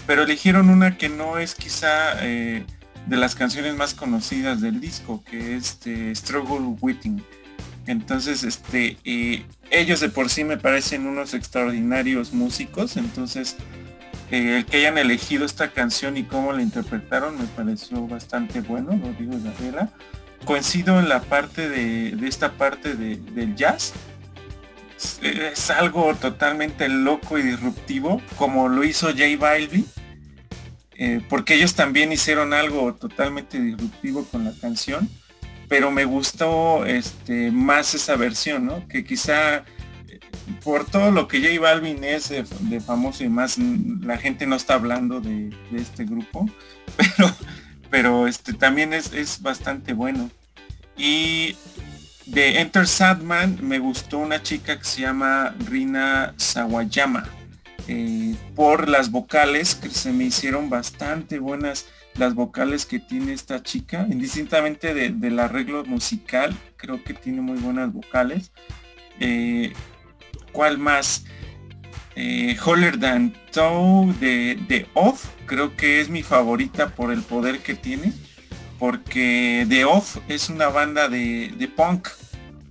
[0.07, 2.65] pero eligieron una que no es quizá eh,
[3.07, 7.23] de las canciones más conocidas del disco, que es este, Struggle Witting.
[7.91, 13.57] Entonces, este, eh, ellos de por sí me parecen unos extraordinarios músicos, entonces
[14.31, 19.13] eh, que hayan elegido esta canción y cómo la interpretaron me pareció bastante bueno, lo
[19.15, 19.91] digo Gabriela
[20.45, 23.93] coincido en la parte de, esta parte del jazz.
[25.23, 29.87] Es, algo totalmente loco y disruptivo, como lo hizo J Balvin,
[30.93, 35.09] eh, porque ellos también hicieron algo totalmente disruptivo con la canción,
[35.71, 38.87] pero me gustó este, más esa versión, ¿no?
[38.89, 39.65] Que quizá
[40.09, 40.21] eh,
[40.63, 44.75] por todo lo que J Balvin es de, famoso y más, la gente no está
[44.75, 46.47] hablando de, de este grupo,
[46.97, 47.35] pero
[47.91, 50.31] pero este también es, es bastante bueno.
[50.97, 51.57] Y
[52.27, 57.29] de Enter Sadman me gustó una chica que se llama Rina Sawayama.
[57.89, 61.87] Eh, por las vocales que se me hicieron bastante buenas
[62.21, 67.93] las vocales que tiene esta chica, indistintamente del arreglo musical, creo que tiene muy buenas
[67.93, 68.53] vocales.
[69.19, 69.73] Eh,
[70.53, 71.25] ¿Cuál más?
[72.17, 77.61] Eh, Holler Than Toe de, de Off, creo que es mi favorita por el poder
[77.61, 78.13] que tiene,
[78.79, 82.09] porque The Off es una banda de, punk,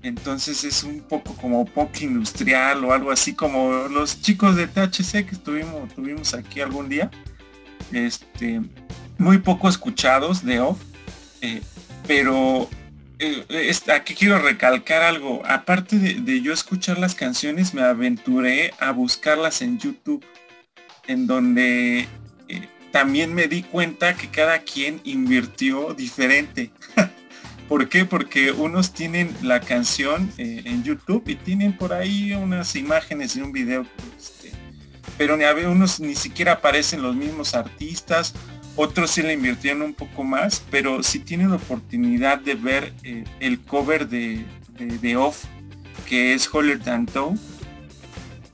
[0.04, 5.26] entonces es un poco como punk industrial o algo así como los chicos de THC
[5.26, 7.10] que estuvimos, tuvimos aquí algún día,
[7.92, 8.62] este,
[9.20, 10.80] muy poco escuchados de Off,
[11.42, 11.62] eh,
[12.08, 12.68] pero
[13.20, 15.44] eh, aquí quiero recalcar algo.
[15.46, 20.26] Aparte de, yo escuchar las canciones, me aventuré a buscarlas en YouTube,
[21.06, 22.08] en donde
[22.48, 26.72] eh, también me di cuenta que cada quien invirtió diferente.
[27.68, 28.06] ¿Por qué?
[28.06, 33.44] Porque unos tienen la canción eh, en YouTube y tienen por ahí unas imágenes de
[33.44, 33.86] un video,
[34.18, 34.52] este,
[35.18, 38.34] pero ni a unos ni siquiera aparecen los mismos artistas
[38.82, 43.60] otros sí le invirtieron un poco más, pero si tienen oportunidad de ver eh, el
[43.60, 44.46] cover de,
[44.78, 45.44] de, Off,
[46.08, 47.34] que es Holler Tanto,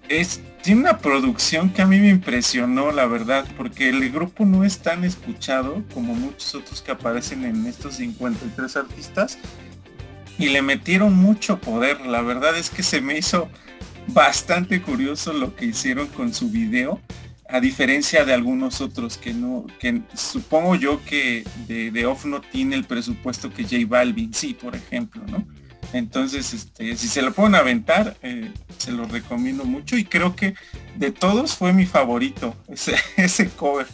[0.10, 4.64] es, tiene una producción que a mí me impresionó, la verdad, porque el grupo no
[4.64, 9.38] es tan escuchado como muchos otros que aparecen en estos 53 artistas.
[10.40, 12.02] Y le metieron mucho poder.
[12.02, 13.48] La verdad es que se me hizo
[14.08, 17.00] bastante curioso lo que hicieron con su video
[17.56, 22.76] a diferencia de algunos otros que no, que supongo yo que de, Off no tiene
[22.76, 25.48] el presupuesto que J Balvin, sí, por ejemplo, ¿no?
[25.94, 30.56] Entonces, este, si se lo pueden aventar, eh, se lo recomiendo mucho y creo que
[30.98, 33.88] de todos fue mi favorito ese, ese cover,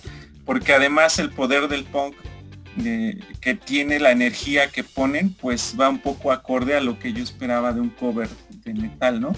[0.43, 2.15] porque además el poder del punk
[3.41, 7.21] que tiene la energía que ponen, pues va un poco acorde a lo que yo
[7.21, 9.33] esperaba de un cover de metal, ¿no?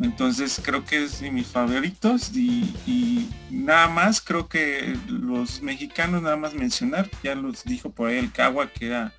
[0.00, 6.36] Entonces creo que es de mis favoritos y, nada más creo que los mexicanos nada
[6.36, 9.14] más mencionar, ya los dijo por ahí el Cagua que era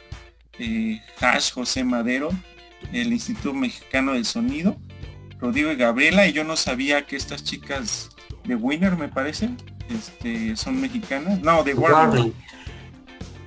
[0.60, 2.30] eh, Hash José Madero,
[2.94, 4.78] el Instituto Mexicano del Sonido,
[5.40, 8.10] Rodrigo y Gabriela y yo no sabía que estas chicas
[8.44, 9.50] de Winner me parece,
[9.90, 12.34] este, son mexicanas, no, de Warning.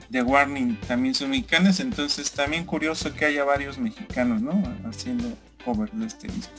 [0.08, 4.60] De Warning también son mexicanas, entonces también curioso que haya varios mexicanos, ¿no?
[4.84, 6.52] Haciendo cover de este disco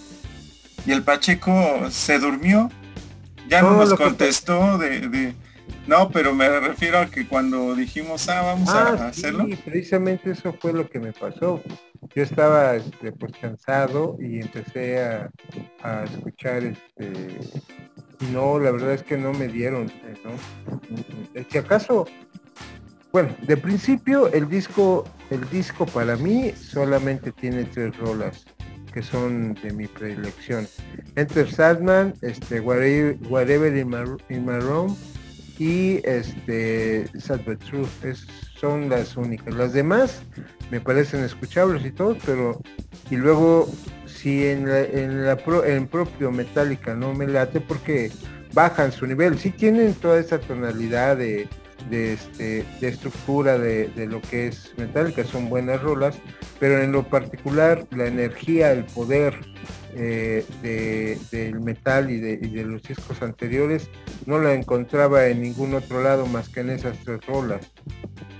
[0.85, 2.69] y el Pacheco se durmió.
[3.47, 5.33] Ya no, nos contestó de,
[5.87, 9.45] No, pero me refiero a que cuando dijimos, ah, vamos a ah, hacerlo.
[9.65, 11.61] precisamente eso fue lo que me pasó.
[12.15, 15.29] Yo estaba este, pues cansado y empecé a,
[16.05, 17.39] escuchar este
[18.31, 19.91] no, la verdad es que no me dieron,
[20.23, 21.43] ¿no?
[21.49, 22.05] Si acaso,
[23.11, 28.45] bueno, de principio el disco, el disco para mí solamente tiene tres rolas
[28.93, 30.67] que son de mi predilección.
[31.15, 33.89] Enter Sadman, este, Whatever, in,
[34.45, 34.95] my, Room
[35.57, 37.87] y este Sad True.
[38.03, 38.27] Es,
[38.59, 39.53] son las únicas.
[39.55, 40.21] Las demás
[40.69, 42.59] me parecen escuchables y todo, pero
[43.09, 43.69] y luego
[44.05, 48.11] si en la, en la en propio Metallica no me late porque
[48.53, 51.47] bajan su nivel, sí tienen toda esa tonalidad de,
[51.89, 56.17] de, este, de estructura de, de, lo que es Metallica, son buenas rolas,
[56.59, 59.35] pero en lo particular la energía, el poder
[59.93, 60.45] eh,
[61.31, 63.89] del metal y de, de, los discos anteriores
[64.25, 67.69] no la encontraba en ningún otro lado más que en esas tres rolas.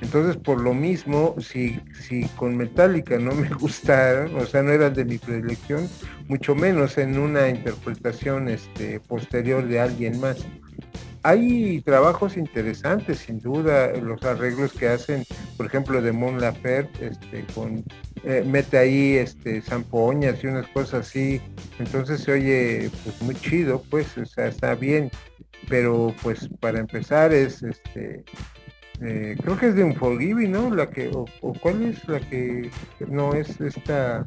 [0.01, 4.93] Entonces, por lo mismo, si, si con Metallica no me gustaron, o sea, no eran
[4.93, 5.89] de mi predilección,
[6.27, 10.45] mucho menos en una interpretación este, posterior de alguien más.
[11.23, 15.23] Hay trabajos interesantes, sin duda, los arreglos que hacen,
[15.55, 17.83] por ejemplo, de Mon Laferte, este, con
[18.23, 21.39] eh, mete ahí este zampoñas y unas cosas así,
[21.77, 25.11] entonces se oye pues muy chido, pues, o sea, está bien,
[25.69, 28.23] pero pues para empezar es este
[29.01, 30.73] eh, creo que es de un Unforgiving, ¿no?
[30.73, 32.69] La que, o, o, cuál es la que
[33.07, 34.23] no es esta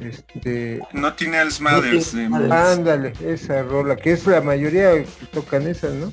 [0.00, 5.92] este no tiene Matters de ándale, esa rola, que es la mayoría que tocan esas,
[5.94, 6.12] ¿no?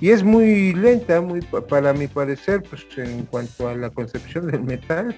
[0.00, 4.62] Y es muy lenta, muy para mi parecer, pues en cuanto a la concepción del
[4.62, 5.14] metal,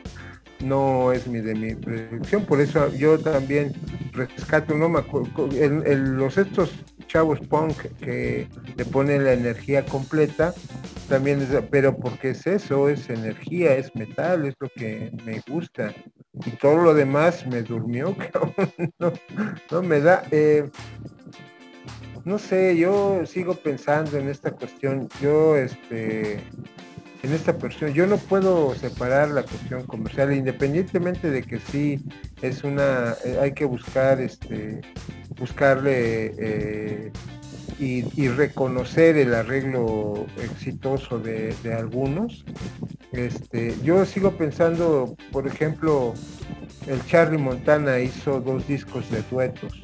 [0.62, 3.72] no es mi de mi predicción, por eso yo también
[4.12, 6.72] rescato, no me acuerdo, en, los estos
[7.06, 10.54] chavos punk que le ponen la energía completa,
[11.08, 15.94] también es, pero porque es eso, es energía, es metal, es lo que me gusta.
[16.34, 18.16] Y todo lo demás me durmió,
[19.70, 20.24] no, me da.
[20.30, 20.70] Eh,
[22.24, 25.08] no sé, yo sigo pensando en esta cuestión.
[25.20, 26.34] Yo, este,
[27.22, 32.00] en esta cuestión, yo no puedo separar la cuestión comercial, independientemente de que sí
[32.40, 34.80] es una, eh, hay que buscar, este,
[35.38, 37.12] buscarle eh,
[37.78, 42.44] y, reconocer el arreglo exitoso de, algunos.
[43.12, 46.14] Este, yo sigo pensando, por ejemplo,
[46.86, 49.80] el Charlie Montana hizo dos discos de duetos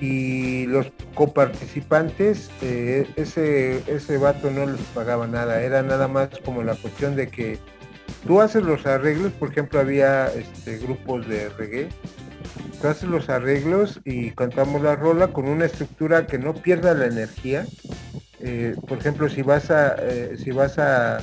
[0.00, 6.62] y los coparticipantes, eh, ese, ese vato no les pagaba nada, era nada más como
[6.62, 7.58] la cuestión de que
[8.26, 11.88] tú haces los arreglos, por ejemplo había este, grupos de reggae,
[12.82, 17.66] haces los arreglos y cantamos la rola con una estructura que no pierda la energía.
[18.40, 21.22] Eh, por ejemplo, si vas a, eh, si vas a,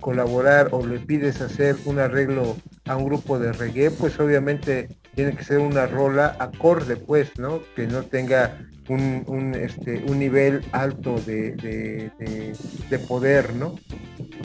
[0.00, 2.56] colaborar o le pides hacer un arreglo
[2.86, 7.60] a un grupo de reggae, pues obviamente tiene que ser una rola acorde, pues, ¿no?
[7.76, 8.58] Que no tenga
[8.88, 12.52] un, un, este, un nivel alto de, de,
[12.90, 13.76] de, poder, ¿no?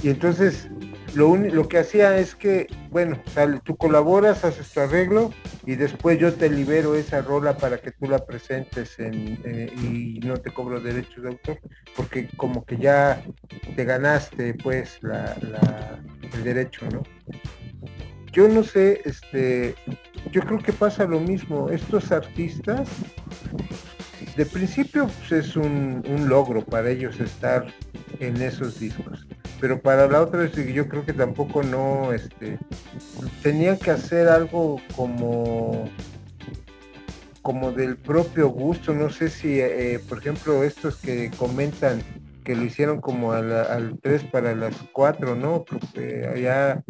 [0.04, 0.70] Y entonces
[1.16, 5.34] lo, lo que hacía es que, bueno, sale, tú colaboras, haces tu arreglo
[5.66, 10.20] y después yo te libero esa rola para que tú la presentes en, eh, y
[10.20, 11.60] no te cobro derechos de autor,
[11.96, 13.24] porque como que ya
[13.76, 15.36] te ganaste pues la,
[16.34, 17.04] el derecho, ¿no?
[18.32, 19.74] Yo no sé, este,
[20.32, 21.70] yo creo que pasa lo mismo.
[21.70, 22.88] Estos artistas,
[24.36, 27.68] de principio pues, es un, logro para ellos estar
[28.20, 29.26] en esos discos
[29.60, 32.60] pero para la otra yo creo que tampoco no este
[33.42, 35.90] tenían que hacer algo como
[37.42, 42.04] como del propio gusto no sé si eh, por ejemplo estos que comentan
[42.48, 46.82] que lo hicieron como al 3 para las 4 no porque allá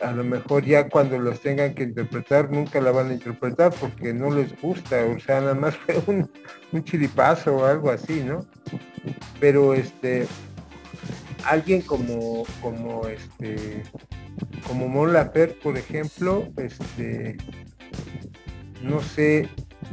[0.00, 4.14] a lo mejor ya cuando los tengan que interpretar nunca la van a interpretar porque
[4.14, 6.30] no les gusta o sea nada más fue un,
[6.72, 8.40] un chiripazo o algo así no
[9.38, 10.26] pero este
[11.44, 13.82] alguien como, como este,
[14.66, 17.36] como Mon Laferte, por ejemplo, este,
[18.82, 19.48] no sé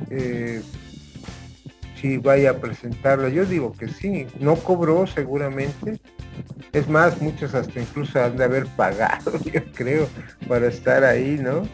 [0.09, 0.61] eh,
[2.03, 3.29] si vaya a presentarla.
[3.29, 6.01] Yo digo que sí, no cobró seguramente.
[6.73, 10.09] Es más, muchos hasta incluso han de haber pagado, yo creo,
[10.47, 11.67] para estar ahí, ¿no?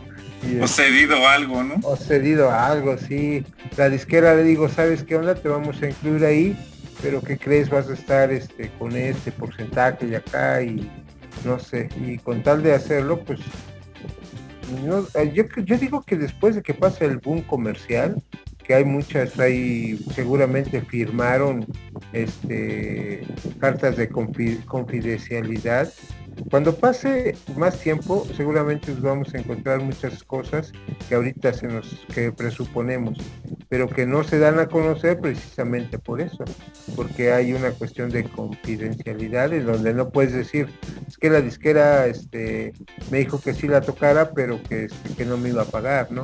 [0.62, 1.76] o cedido algo, ¿no?
[1.84, 3.44] O cedido algo, sí.
[3.76, 5.36] La disquera le digo, ¿sabes qué onda?
[5.36, 6.58] Te vamos a incluir ahí
[7.02, 7.70] pero ¿qué crees?
[7.70, 10.90] Vas a estar este, con este porcentaje y acá y
[11.46, 13.40] no sé, y con tal de hacerlo, pues
[15.16, 18.22] eh, yo, yo digo que después de que pase el boom comercial,
[18.64, 21.66] que hay muchas ahí, seguramente firmaron
[22.14, 23.24] este,
[23.60, 25.92] cartas de confidencialidad
[26.50, 30.72] cuando pase más tiempo, seguramente vamos a encontrar muchas cosas
[31.08, 33.18] que ahorita se nos que presuponemos,
[33.68, 36.44] pero que no se dan a conocer precisamente por eso,
[36.96, 40.68] porque hay una cuestión de confidencialidad en donde no puedes decir,
[41.08, 42.74] es que la disquera este,
[43.12, 46.12] me dijo que sí la tocara, pero que, este, que no me iba a pagar,
[46.12, 46.24] ¿no?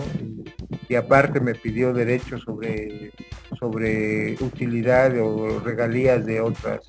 [0.89, 3.11] Y, aparte me pidió derechos sobre,
[3.59, 6.81] sobre utilidad o regalías de otras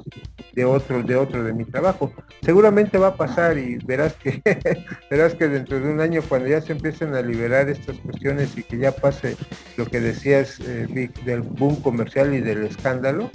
[0.57, 2.13] de otro, de otro de mi trabajo.
[2.43, 4.43] Seguramente va a pasar y verás que
[5.11, 8.63] verás que dentro de un año cuando ya se empiecen a liberar estas cuestiones y
[8.63, 9.37] que ya pase
[9.77, 13.31] lo que decías eh, del boom comercial y del escándalo,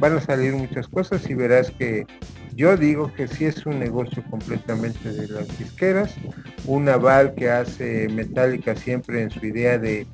[0.00, 2.06] van a salir muchas cosas y verás que
[2.54, 6.14] yo digo que sí es un negocio completamente de las disqueras,
[6.66, 10.06] un aval que hace Metallica siempre en su idea de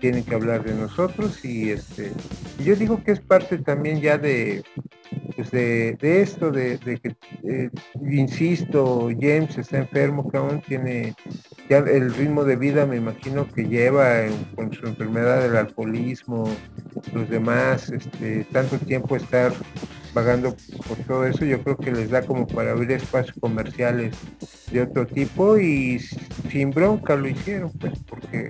[0.00, 2.12] tienen que hablar de nosotros y este
[2.64, 4.62] yo digo que es parte también ya de
[5.36, 7.70] pues de, esto de, que eh,
[8.00, 11.14] insisto James está enfermo que aún tiene
[11.68, 14.24] ya el ritmo de vida me imagino que lleva
[14.54, 16.44] con su enfermedad del alcoholismo
[17.12, 19.52] los demás este tanto tiempo estar
[20.12, 20.56] pagando
[20.88, 24.16] por todo eso yo creo que les da como para abrir espacios comerciales
[24.70, 25.98] de otro tipo y
[26.50, 28.48] sin bronca lo hicieron pues porque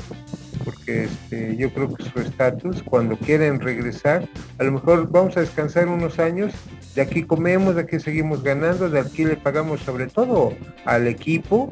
[0.90, 4.28] este, yo creo que su estatus, cuando quieren regresar,
[4.58, 6.52] a lo mejor vamos a descansar unos años,
[6.94, 10.52] de aquí comemos, de aquí seguimos ganando, de aquí le pagamos sobre todo
[10.84, 11.70] al equipo,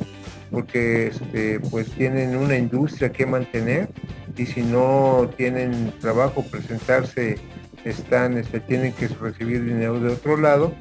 [0.51, 3.89] porque este, pues tienen una industria que mantener
[4.37, 7.39] y si no tienen trabajo, presentarse,
[7.85, 10.73] están, este, tienen que recibir dinero de otro lado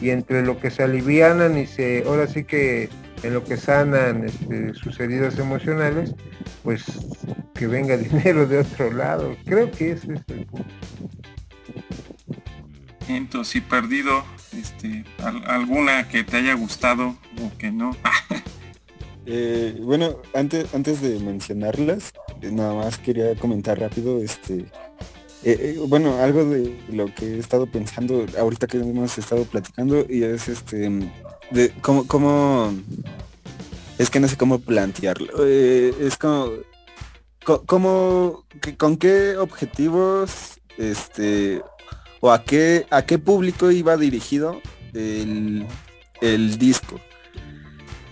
[0.00, 2.88] y entre lo que se alivianan y se, ahora sí que
[3.22, 6.14] en lo que sanan este, sus heridas emocionales,
[6.62, 6.84] pues
[7.54, 9.36] que venga dinero de otro lado.
[9.44, 10.64] Creo que ese es el punto.
[13.08, 14.24] Entonces, si perdido,
[14.56, 15.04] este,
[15.46, 17.96] alguna que te haya gustado o que no.
[19.32, 24.64] Eh, bueno, antes, antes de mencionarlas, eh, nada más quería comentar rápido, este,
[25.44, 30.22] eh, bueno, algo de lo que he estado pensando ahorita que hemos estado platicando y
[30.22, 30.90] es este
[31.50, 32.72] de cómo, cómo
[34.00, 35.46] es que no sé cómo plantearlo.
[35.46, 36.52] Eh, es como,
[37.66, 38.46] como
[38.78, 41.62] con qué objetivos, este,
[42.20, 44.60] o a qué, a qué público iba dirigido
[44.94, 45.66] el,
[46.58, 46.98] disco.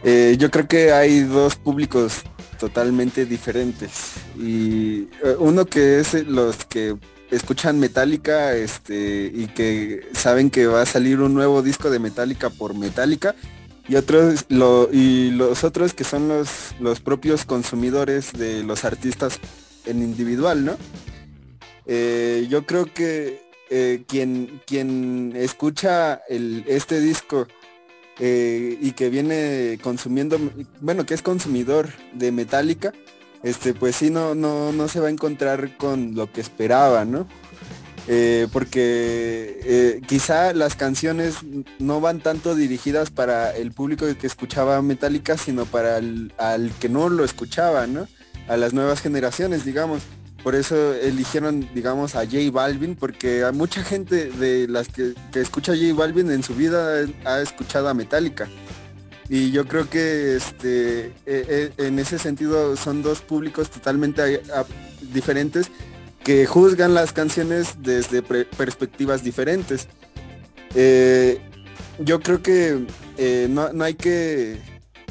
[0.04, 2.22] Eh, yo creo que hay dos públicos
[2.58, 6.96] totalmente diferentes y eh, uno que es los que
[7.30, 12.50] escuchan Metallica este, y que saben que va a salir un nuevo disco de Metallica
[12.50, 13.34] por Metallica
[13.88, 19.40] y otros lo, y los otros que son los, los propios consumidores de los artistas
[19.86, 20.76] en individual, ¿no?
[21.86, 27.46] Eh, yo creo que eh, quien, quien escucha el, este disco
[28.18, 30.38] eh, y que viene consumiendo,
[30.80, 32.92] bueno, que es consumidor de Metallica,
[33.42, 37.26] este, pues sí, no, no, no se va a encontrar con lo que esperaba, ¿no?
[38.10, 41.36] Eh, porque eh, quizá las canciones
[41.78, 45.96] no van tanto dirigidas para el público que escuchaba Metallica, sino para
[46.38, 48.08] al que no lo escuchaba, ¿no?
[48.48, 50.02] A las nuevas generaciones, digamos.
[50.42, 55.40] Por eso eligieron, digamos, a J Balvin, porque a mucha gente de las que, que
[55.40, 58.48] escucha J Balvin en su vida ha escuchado a Metallica
[59.28, 64.42] y yo creo que este e, e, en ese sentido son dos públicos totalmente
[65.12, 65.70] diferentes
[66.24, 69.88] que juzgan las canciones desde perspectivas diferentes.
[70.74, 71.40] Eh,
[71.98, 74.58] yo creo que eh, no, hay que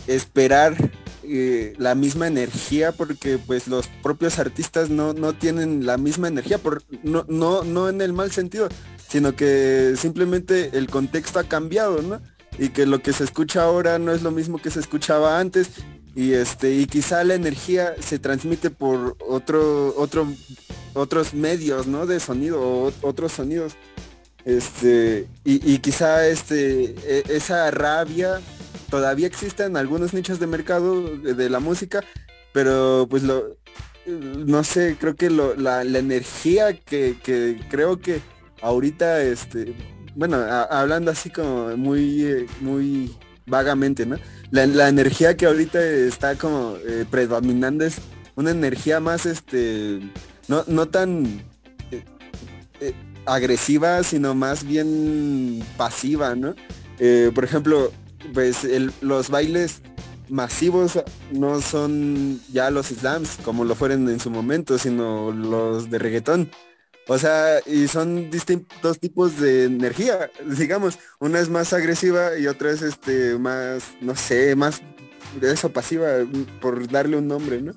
[0.08, 0.76] esperar
[1.24, 6.58] eh, la misma energía porque pues los propios artistas no, no tienen la misma energía,
[6.58, 8.70] por, no, no, no en el mal sentido,
[9.10, 12.22] sino que simplemente el contexto ha cambiado, ¿no?
[12.58, 15.70] Y que lo que se escucha ahora no es lo mismo que se escuchaba antes.
[16.16, 20.28] Y este y quizá la energía se transmite por otro otro
[20.94, 23.76] otros medios no de sonido o otros sonidos.
[24.44, 28.42] Este y, quizá este e, esa rabia
[28.90, 32.02] todavía existe en algunos nichos de mercado de, la música
[32.54, 33.58] pero pues lo
[34.06, 38.22] no sé creo que la, energía que, que creo que
[38.62, 39.76] ahorita este
[40.18, 40.38] bueno,
[40.72, 43.16] hablando así como muy, eh, muy
[43.46, 44.18] vagamente, ¿no?
[44.50, 48.00] La, energía que ahorita está como eh, predominando es
[48.36, 50.00] una energía más, este,
[50.48, 51.44] no, no tan
[51.92, 52.94] eh,
[53.28, 56.56] agresiva, sino más bien pasiva, ¿no?
[57.36, 57.92] por ejemplo,
[58.34, 58.68] pues
[59.02, 59.84] los bailes
[60.30, 61.00] masivos
[61.32, 66.50] no son ya los slams como lo fueron en su momento, sino los de reggaetón.
[67.08, 71.00] O sea, y son distintos tipos de energía, digamos.
[71.20, 74.82] Una es más agresiva y otra es este más, no sé, más
[75.40, 76.08] de eso pasiva,
[76.60, 77.74] por darle un nombre, ¿no?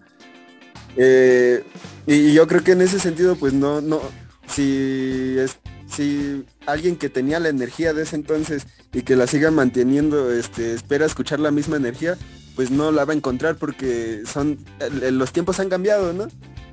[0.97, 1.62] Eh,
[2.07, 4.01] y yo creo que en ese sentido, pues no, no,
[4.49, 9.51] si es, si alguien que tenía la energía de ese entonces y que la siga
[9.51, 12.16] manteniendo, este, espera escuchar la misma energía,
[12.57, 14.59] pues no la va a encontrar porque son,
[14.91, 16.28] los tiempos han cambiado, ¿no?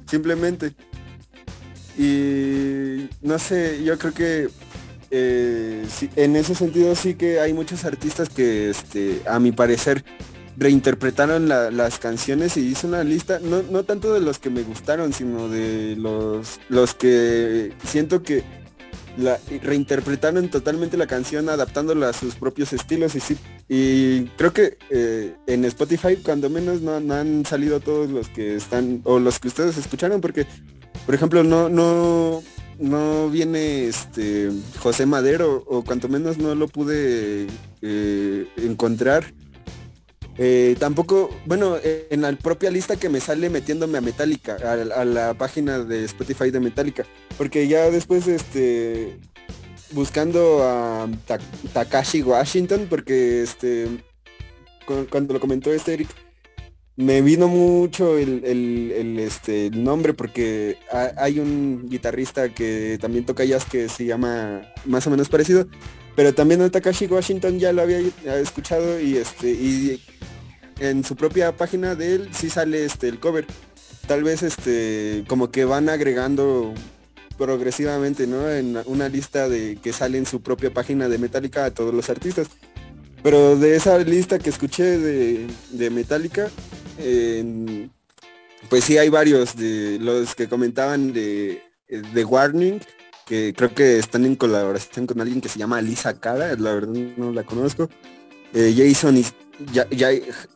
[0.10, 0.74] Simplemente.
[1.97, 4.49] Y no sé, yo creo que
[5.09, 5.85] eh,
[6.15, 10.03] en ese sentido sí que hay muchos artistas que, este, a mi parecer,
[10.57, 15.13] reinterpretaron las canciones y hice una lista, no, no tanto de los que me gustaron,
[15.13, 18.43] sino de los, los que siento que
[19.63, 23.37] reinterpretaron totalmente la canción adaptándola a sus propios estilos y sí
[23.67, 29.01] y creo que eh, en Spotify cuando menos no, han salido todos los que están
[29.05, 30.45] o los que ustedes escucharon porque
[31.08, 32.43] por ejemplo no no
[32.80, 37.47] no viene este José Madero o cuanto menos no lo pude
[37.82, 39.34] eh, encontrar.
[40.38, 45.34] Eh, tampoco, bueno, en la propia lista que me sale metiéndome a Metallica, a, la
[45.34, 47.05] página de Spotify de Metallica,
[47.39, 49.18] porque ya después, este,
[49.93, 51.10] buscando a
[51.74, 53.88] Takashi Washington, porque este,
[55.10, 56.10] cuando lo comentó este Eric,
[56.97, 60.79] me vino mucho el, este, nombre porque
[61.15, 65.67] hay un guitarrista que también toca jazz que se llama más o menos parecido,
[66.15, 67.99] pero también a Takashi Washington ya lo había
[68.41, 70.03] escuchado y este y
[70.79, 73.45] en su propia página de él sí sale este el cover.
[74.07, 76.73] Tal vez este como que van agregando
[77.37, 78.49] progresivamente, ¿no?
[78.49, 82.09] En una lista de que sale en su propia página de Metallica a todos los
[82.09, 82.47] artistas.
[83.24, 86.49] Pero de esa lista que escuché de, de Metallica,
[88.70, 92.80] pues sí hay varios de los que comentaban de, de Warning,
[93.26, 96.93] que creo que están en colaboración con alguien que se llama Lisa Cara, la verdad
[97.18, 97.89] no la conozco.
[98.53, 99.22] Eh, Jason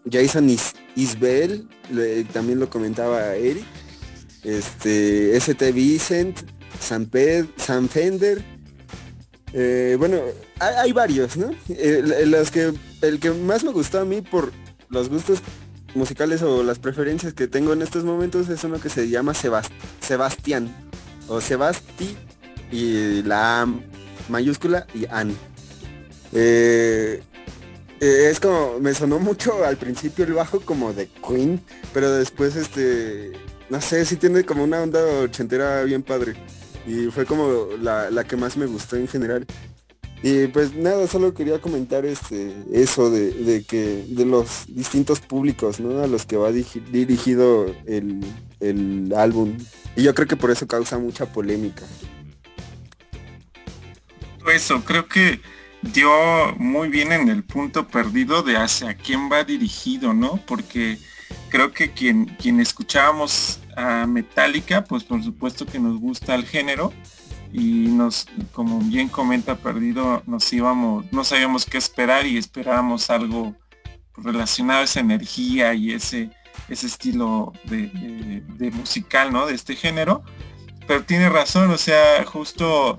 [0.09, 0.49] Jason
[0.95, 1.68] Isbel,
[2.32, 3.66] también lo comentaba Eric.
[4.43, 6.38] Este, ST Vicent,
[6.80, 7.09] San,
[7.57, 8.43] San Fender.
[9.54, 10.18] Eh, bueno,
[10.60, 11.52] hay, varios, ¿no?
[11.68, 14.52] que, el que más me gustó a mí por
[14.89, 15.39] los gustos
[15.93, 20.74] musicales o las preferencias que tengo en estos momentos es uno que se llama Sebastián
[21.28, 22.16] o Sebasti
[22.72, 23.68] y la
[24.30, 25.36] mayúscula y An.
[26.34, 27.22] Eh,
[27.99, 31.62] eh, es como, me sonó mucho al principio el bajo como de Queen,
[31.93, 33.34] pero después este,
[33.70, 36.36] no sé, sí tiene como una onda ochentera bien padre.
[36.88, 39.45] Y fue como la, que más me gustó en general.
[40.23, 46.03] Y pues nada, solo quería comentar este eso de, que de los distintos públicos, ¿no?
[46.03, 48.21] A los que va dirigido el,
[48.59, 49.57] el álbum.
[49.95, 51.84] Y yo creo que por eso causa mucha polémica.
[54.53, 55.39] Eso, creo que
[55.82, 56.11] dio
[56.57, 60.39] muy bien en el punto perdido de hacia quién va dirigido, ¿no?
[60.45, 60.97] Porque
[61.52, 66.91] creo que quien, quien escuchábamos a Metallica, pues por supuesto que nos gusta el género
[67.54, 73.56] y nos, como bien comenta Perdido, nos íbamos, no sabíamos qué esperar y esperábamos algo
[74.16, 76.30] relacionado a esa energía y ese,
[76.70, 79.45] ese estilo de, musical, ¿no?
[79.45, 80.24] De este género.
[80.88, 82.97] Pero tiene razón, o sea, justo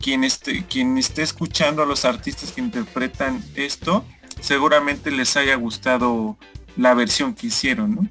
[0.00, 4.04] quien esté, quien esté escuchando a los artistas que interpretan esto,
[4.40, 6.38] seguramente les haya gustado
[6.76, 8.08] la versión que hicieron, ¿no?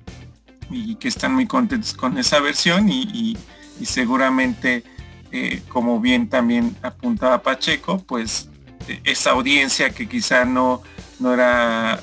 [0.70, 3.38] Y que están muy contentos con esa versión y,
[3.84, 4.84] seguramente,
[5.32, 8.50] eh, como bien también apuntaba Pacheco, pues
[8.88, 10.82] e, esa audiencia que quizá no,
[11.20, 12.02] no era,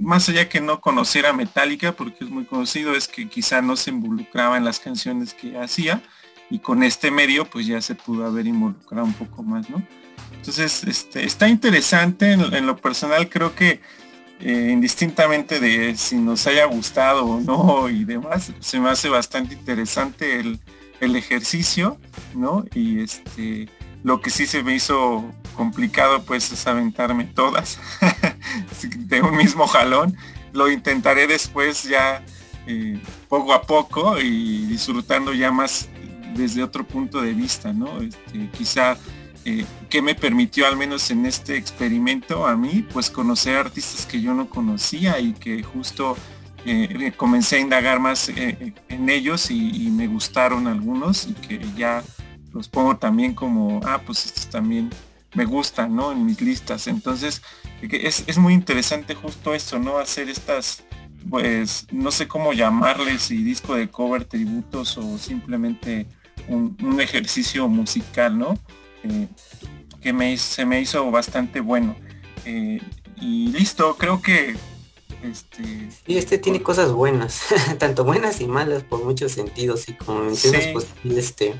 [0.00, 3.90] más allá que no conociera Metallica, porque es muy conocido, es que quizá no se
[3.90, 6.02] involucraba en las canciones que hacía,
[6.50, 9.82] y con este medio pues ya se pudo haber involucrado un poco más, ¿no?
[10.36, 13.80] Entonces, este, está interesante, en, lo personal creo que
[14.50, 20.40] indistintamente de si nos haya gustado o no y demás, se me hace bastante interesante
[20.40, 20.60] el,
[21.00, 21.98] ejercicio,
[22.32, 22.64] ¿no?
[22.74, 23.68] Y este,
[24.04, 25.24] lo que sí se me hizo
[25.56, 27.80] complicado pues es aventarme todas
[28.96, 30.16] de un mismo jalón.
[30.52, 32.24] Lo intentaré después ya
[32.68, 35.88] eh, poco a poco y disfrutando ya más
[36.36, 38.00] desde otro punto de vista, ¿no?
[38.00, 38.96] Este, quizá
[39.44, 44.20] eh, que me permitió al menos en este experimento a mí, pues conocer artistas que
[44.20, 46.16] yo no conocía y que justo
[46.64, 52.02] eh, comencé a indagar más eh, en ellos y, me gustaron algunos y que ya
[52.52, 54.90] los pongo también como, ah, pues estos también
[55.34, 56.12] me gustan, ¿no?
[56.12, 56.86] En mis listas.
[56.86, 57.42] Entonces,
[57.80, 59.98] es, es muy interesante justo esto, ¿no?
[59.98, 60.84] Hacer estas
[61.28, 66.06] pues no sé cómo llamarles si disco de cover tributos o simplemente
[66.48, 68.58] un, ejercicio musical, ¿no?
[69.04, 69.28] Eh,
[70.00, 71.96] que me, se me hizo bastante bueno.
[72.44, 72.80] Eh,
[73.20, 74.56] y listo, creo que
[75.22, 77.42] este y este tiene cosas buenas
[77.78, 81.54] tanto buenas y malas por muchos sentidos y como mencionas pues este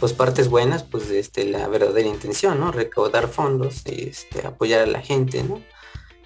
[0.00, 4.86] pues partes buenas pues este la verdadera intención no recaudar fondos y este apoyar a
[4.86, 5.62] la gente no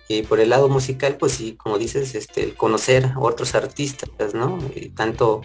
[0.09, 4.35] y por el lado musical pues sí como dices este el conocer a otros artistas
[4.35, 5.43] no y tanto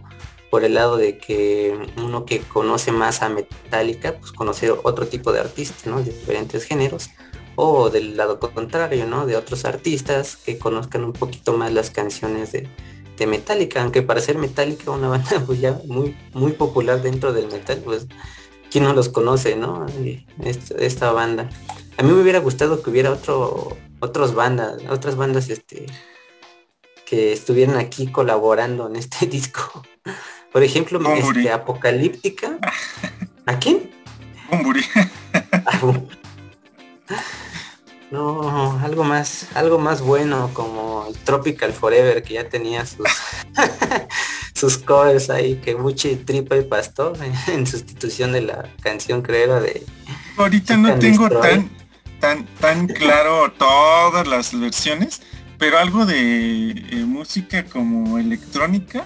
[0.50, 5.32] por el lado de que uno que conoce más a Metallica, pues conocer otro tipo
[5.32, 5.98] de artistas, ¿no?
[5.98, 7.10] De diferentes géneros.
[7.56, 9.26] O del lado contrario, ¿no?
[9.26, 12.70] De otros artistas que conozcan un poquito más las canciones de,
[13.18, 17.82] de Metallica, aunque para ser Metallica una banda pues muy, muy popular dentro del metal,
[17.84, 18.08] pues
[18.70, 19.86] quién no los conoce, ¿no?
[20.44, 21.50] Esta, banda.
[21.98, 25.88] A mí me hubiera gustado que hubiera otro, otras bandas, otras bandas este
[27.06, 29.84] que estuvieran aquí colaborando en este disco.
[30.52, 32.58] Por ejemplo, este, Apocalíptica.
[33.46, 33.92] ¿A quién?
[38.10, 43.06] No, algo más, algo más bueno como el Tropical Forever que ya tenía sus
[44.54, 47.18] sus covers ahí que Muchi Tripa y Pastor
[47.48, 49.86] en sustitución de la canción creo de
[50.38, 51.70] Ahorita no tengo tan
[52.22, 55.22] tan tan claro todas las versiones,
[55.58, 59.06] pero algo de eh, música como electrónica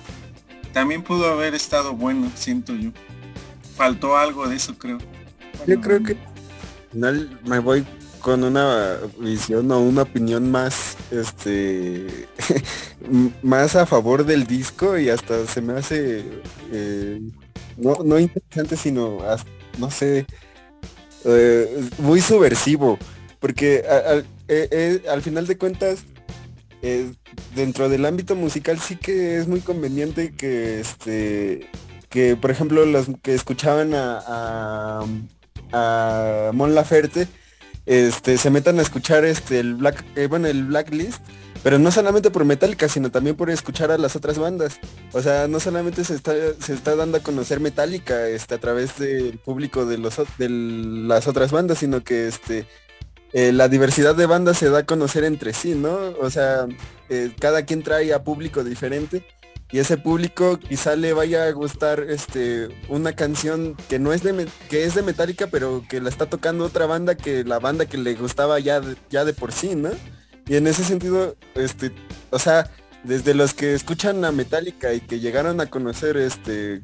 [0.74, 2.92] también pudo haber estado bueno, siento yo.
[3.76, 5.00] Faltó algo de eso, creo.
[5.66, 6.18] yo creo que
[7.44, 7.86] me voy
[8.22, 12.28] con una visión o una opinión más este
[13.42, 16.24] más a favor del disco y hasta se me hace
[16.72, 17.20] eh,
[17.78, 19.20] no, interesante sino
[19.80, 20.28] no sé
[21.26, 23.00] eh, muy subversivo
[23.40, 23.84] porque
[24.48, 26.04] eh, al final de cuentas
[27.56, 31.70] dentro del ámbito musical sí que es muy conveniente que este
[32.10, 35.06] que por ejemplo los que escuchaban a, a,
[35.72, 37.28] a Mon Laferte
[37.86, 41.22] este, se metan a escuchar este, el Black, eh, bueno, el Blacklist,
[41.64, 44.80] pero no solamente por Metallica, sino también por escuchar a las otras bandas.
[45.14, 48.98] O sea, no solamente se está, se está dando a conocer Metallica este, a través
[48.98, 52.66] del público de, los, de las otras bandas, sino que este,
[53.34, 55.98] eh, la diversidad de bandas se da a conocer entre sí, ¿no?
[56.20, 56.68] O sea,
[57.10, 59.26] eh, cada quien trae a público diferente
[59.72, 64.48] y ese público quizá le vaya a gustar este una canción que no es de
[64.70, 67.98] que es de Metallica pero que la está tocando otra banda que la banda que
[67.98, 69.92] le gustaba ya de, ya de por sí, ¿no?
[70.48, 71.92] Y en ese sentido, este,
[72.30, 72.70] o sea,
[73.04, 76.82] desde los que escuchan a Metallica y que llegaron a conocer este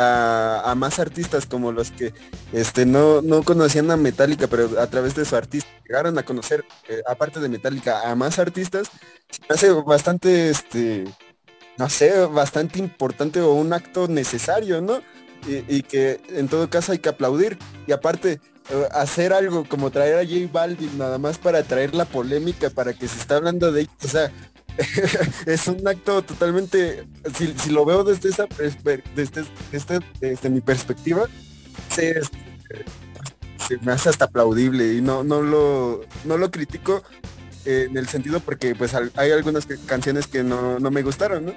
[0.00, 2.12] a, más artistas como los que
[2.52, 6.64] este no, no conocían a Metallica, pero a través de su artista llegaron a conocer,
[6.88, 8.90] eh, aparte de Metallica, a más artistas,
[9.28, 11.04] se hace bastante este
[11.80, 15.00] no sé, bastante importante o un acto necesario, ¿no?
[15.46, 17.56] Y, que en todo caso hay que aplaudir.
[17.86, 22.04] Y aparte, eh, hacer algo como traer a J Balvin nada más para traer la
[22.04, 24.30] polémica, para que se está hablando de o sea,
[25.46, 31.26] es un acto totalmente, si, lo veo desde esa desde, desde, desde, mi perspectiva,
[31.90, 32.20] se,
[33.82, 37.02] me hace hasta aplaudible y no, no lo, no lo critico
[37.64, 41.54] eh, en el sentido porque pues hay algunas canciones que no, me gustaron, ¿no?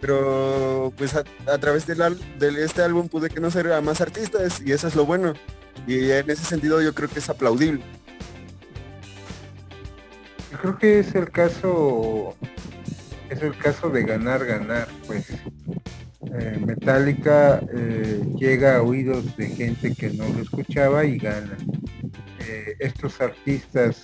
[0.00, 1.24] Pero pues a,
[1.58, 5.34] través de este álbum pude conocer a más artistas y eso es lo bueno.
[5.86, 7.82] Y en ese sentido yo creo que es aplaudible.
[10.60, 12.34] Creo que es el caso,
[13.30, 15.30] es el caso de ganar, ganar, pues.
[16.40, 21.56] Eh, Metallica eh, llega a oídos de gente que no lo escuchaba y gana.
[22.80, 24.02] estos artistas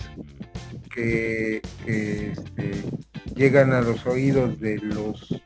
[0.94, 2.82] que, este,
[3.34, 5.42] llegan a los oídos de los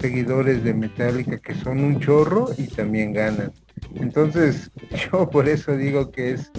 [0.00, 3.52] seguidores de Metallica que son un chorro y también ganan.
[3.96, 4.70] Entonces,
[5.12, 6.50] yo por eso digo que es,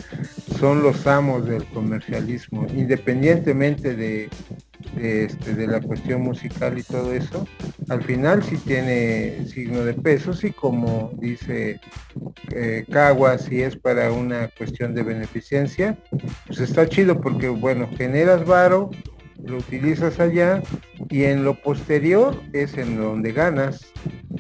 [0.59, 4.29] son los amos del comercialismo, independientemente de,
[4.97, 7.47] este, de la cuestión musical y todo eso,
[7.89, 11.79] al final sí tiene signo de peso, y como dice
[12.51, 12.85] eh,
[13.39, 15.97] si es para una cuestión de beneficencia,
[16.47, 18.89] pues está chido porque, bueno, generas varo,
[19.43, 20.61] lo utilizas allá
[21.09, 23.85] y en lo posterior es en donde ganas.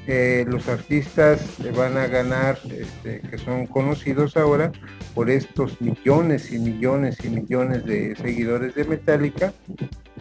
[0.07, 1.41] Los artistas
[1.75, 4.71] van a ganar, este, que son conocidos ahora,
[5.15, 9.53] por estos millones y millones y millones de seguidores de Metallica.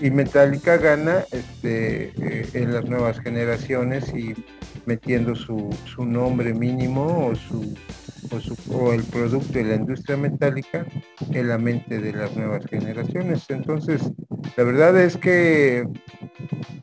[0.01, 4.35] Y Metallica gana este, eh, en las nuevas generaciones y
[4.87, 7.75] metiendo su, su nombre mínimo o su
[8.71, 10.87] o, el producto de la industria metálica
[11.31, 13.45] en la mente de las nuevas generaciones.
[13.49, 14.03] Entonces,
[14.57, 15.87] la verdad es que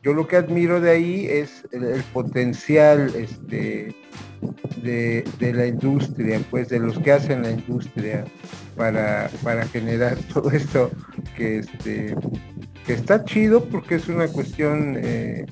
[0.02, 3.94] yo lo que admiro de ahí es el, potencial este,
[4.82, 8.24] de, la industria, pues de los que hacen la industria
[8.76, 10.90] para, para generar todo esto
[11.36, 12.14] que, este,
[12.86, 15.46] que está chido porque es una cuestión eh,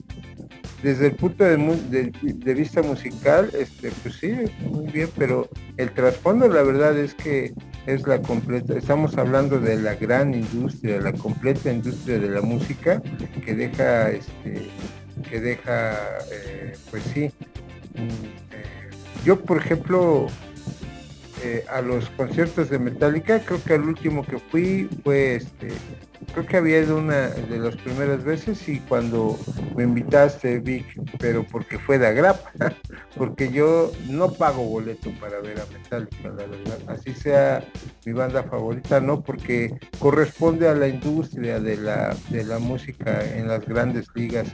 [0.83, 4.33] desde el punto de, vista musical, este, pues sí,
[4.67, 7.53] muy bien, pero el trasfondo la verdad es que
[7.87, 13.03] es la completa, estamos hablando de la gran industria, la completa industria de la música
[13.45, 14.71] que deja, este,
[15.29, 15.93] que deja,
[16.33, 17.31] eh, pues sí,
[17.95, 20.29] mm, yo por ejemplo
[21.43, 25.69] eh, a los conciertos de Metallica, creo que el último que fui fue este,
[26.33, 29.39] creo que había ido una de las primeras veces y cuando
[29.77, 30.87] me invitaste, Vic,
[31.19, 32.53] pero porque fue de agrapa,
[33.17, 37.65] porque yo no pago boleto para ver a Metallica, la verdad, así sea
[38.05, 43.49] mi banda favorita, no, porque corresponde a la industria de la, de la música en
[43.49, 44.49] las grandes ligas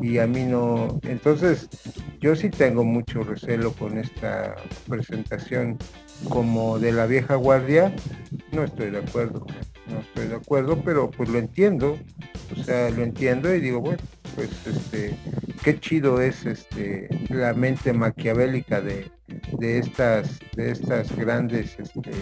[0.00, 1.68] y a mí no, entonces
[2.20, 4.54] yo sí tengo mucho recelo con esta
[4.88, 5.78] presentación
[6.28, 7.94] como de la vieja guardia,
[8.52, 9.46] no estoy de acuerdo,
[9.90, 11.98] no estoy de acuerdo, pero pues lo entiendo,
[12.56, 14.02] o sea, lo entiendo y digo, bueno,
[14.34, 15.16] pues este,
[15.64, 19.10] qué chido es este la mente maquiavélica de,
[19.60, 22.12] estas, de estas grandes este,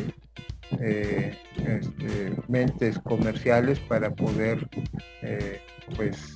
[0.80, 4.66] eh, este, mentes comerciales para poder
[5.22, 5.60] eh,
[5.96, 6.34] pues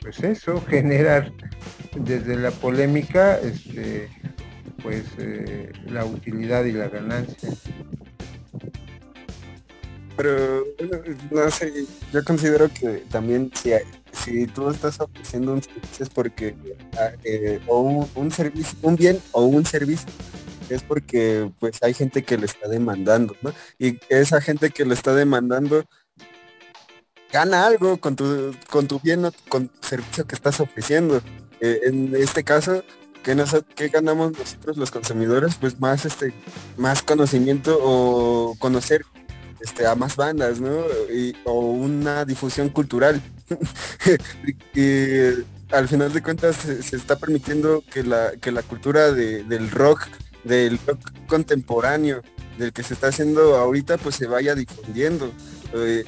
[0.00, 1.32] pues eso generar
[1.94, 4.08] desde la polémica este
[4.82, 7.50] pues eh, la utilidad y la ganancia.
[10.16, 10.64] Pero
[11.30, 13.72] no sé, yo considero que también si,
[14.12, 16.54] si tú estás ofreciendo un servicio es porque
[16.98, 20.08] ah, eh, o un, servicio, un bien o un servicio
[20.68, 23.52] es porque pues hay gente que le está demandando, ¿no?
[23.78, 25.84] Y esa gente que le está demandando
[27.32, 31.22] gana algo con tu, con tu bien o con tu servicio que estás ofreciendo.
[31.60, 32.84] Eh, en este caso,
[33.22, 35.56] ¿qué, ganamos nosotros los consumidores?
[35.56, 36.34] Pues más este,
[36.76, 39.04] más conocimiento o conocer
[39.60, 40.82] este, a más bandas, ¿no?
[41.44, 43.22] o una difusión cultural.
[44.74, 50.08] y al final de cuentas se, está permitiendo que la, que la cultura del rock,
[50.44, 52.22] del rock contemporáneo,
[52.58, 55.32] del que se está haciendo ahorita, pues se vaya difundiendo.
[55.74, 56.04] Eh,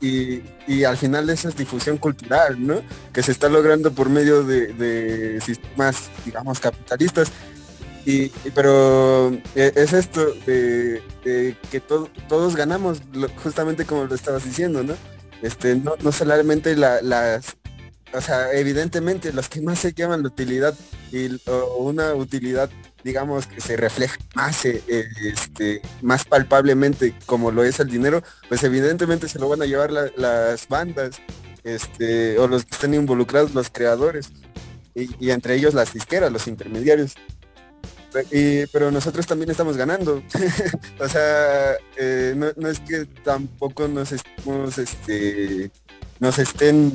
[0.00, 2.82] y, al final esa es difusión cultural, ¿no?
[3.12, 7.30] Que se está logrando por medio de, sistemas, digamos, capitalistas.
[8.04, 11.02] Y, pero e, es esto, de,
[11.70, 13.00] que todos ganamos,
[13.42, 14.94] justamente como lo estabas diciendo, ¿no?
[15.42, 17.56] Este, no, no solamente las,
[18.12, 20.74] o sea, evidentemente los que más se llaman la utilidad
[21.12, 21.28] y
[21.78, 22.70] una utilidad
[23.06, 28.20] digamos, que se refleja más, eh, eh, este, más palpablemente como lo es el dinero,
[28.48, 31.22] pues evidentemente se lo van a llevar las bandas,
[31.62, 34.32] este, o los que estén involucrados, los creadores,
[34.92, 37.14] y, entre ellos las disqueras, los intermediarios.
[38.72, 40.20] pero nosotros también estamos ganando.
[40.98, 45.70] o sea, eh, no, es que tampoco nos estemos, este,
[46.18, 46.92] nos estén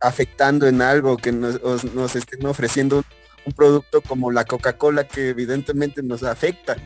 [0.00, 3.04] afectando en algo, que nos, nos estén ofreciendo
[3.44, 6.76] un producto como la Coca-Cola que evidentemente nos afecta,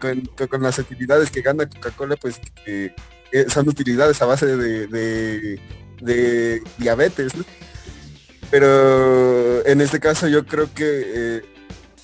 [0.00, 2.40] con, las utilidades que gana Coca-Cola, pues
[3.48, 5.60] son utilidades a base de,
[6.78, 7.32] diabetes.
[8.50, 11.42] Pero en este caso yo creo que eh,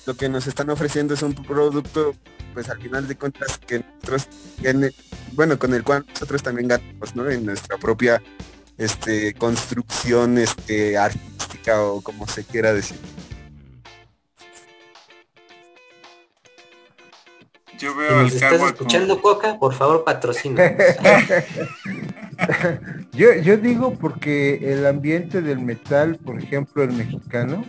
[0.05, 2.13] lo que nos están ofreciendo es un producto,
[2.53, 4.27] pues al final de cuentas, que nosotros,
[5.33, 7.29] bueno, con el cual nosotros también ganamos, ¿no?
[7.29, 8.21] En nuestra propia
[8.77, 12.97] este, construcción este, artística o como se quiera decir.
[17.77, 20.63] Yo veo si estás escuchando Coca, por favor patrocina.
[23.13, 27.65] yo, yo digo porque el ambiente del metal, por ejemplo, el mexicano,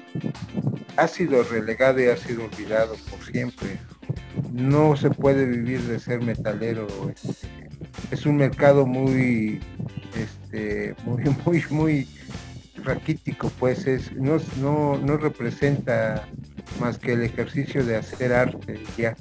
[0.96, 3.78] ha sido relegado y ha sido olvidado por siempre.
[4.52, 6.86] No se puede vivir de ser metalero.
[7.10, 7.66] Este,
[8.10, 9.60] es un mercado muy,
[10.16, 12.08] este, muy, muy, muy
[12.84, 16.28] raquítico, pues es, no, no, no representa
[16.80, 19.16] más que el ejercicio de hacer arte ya.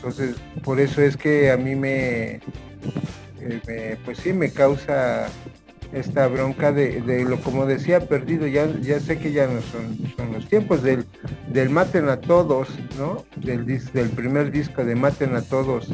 [0.00, 2.40] Entonces, por eso es que a mí me,
[3.38, 5.28] eh, pues sí, me causa
[5.92, 8.46] esta bronca de, lo como decía perdido.
[8.46, 11.04] Ya ya sé que ya no son, son los tiempos del,
[11.52, 15.92] del maten a todos no del del primer disco de maten a todos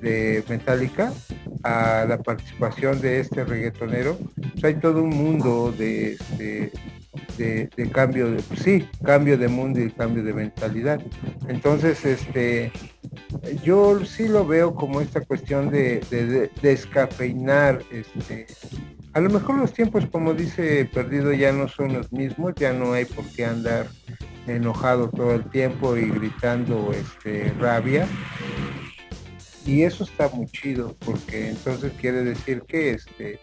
[0.00, 1.12] de Metallica
[1.62, 4.18] a la participación de este reggaetonero.
[4.52, 6.72] Pues hay todo un mundo de, este,
[7.38, 11.00] de, cambio de, pues sí, cambio de mundo y cambio de mentalidad.
[11.48, 12.72] Entonces, este,
[13.62, 18.46] yo sí lo veo como esta cuestión de, descafeinar, este,
[19.12, 22.92] a lo mejor los tiempos, como dice Perdido, ya no son los mismos, ya no
[22.92, 23.88] hay por qué andar
[24.46, 28.06] enojado todo el tiempo y gritando este, rabia.
[29.64, 33.40] Y eso está muy chido, porque entonces quiere decir que, este,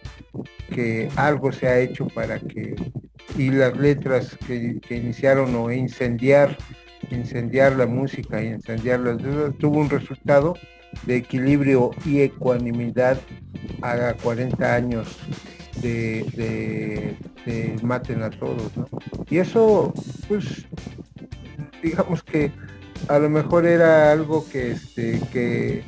[0.70, 2.76] que algo se ha hecho para que
[3.38, 6.58] y las letras que, iniciaron o incendiar,
[7.12, 10.56] incendiar la música y incendiar las letras, tuvo un resultado
[11.06, 13.20] de equilibrio y ecuanimidad
[13.82, 15.18] a 40 años
[15.82, 17.18] de,
[17.82, 18.88] maten a todos, ¿no?
[19.30, 19.94] Y eso,
[20.28, 20.66] pues,
[21.82, 22.52] digamos que
[23.08, 25.84] a lo mejor era algo que, este, que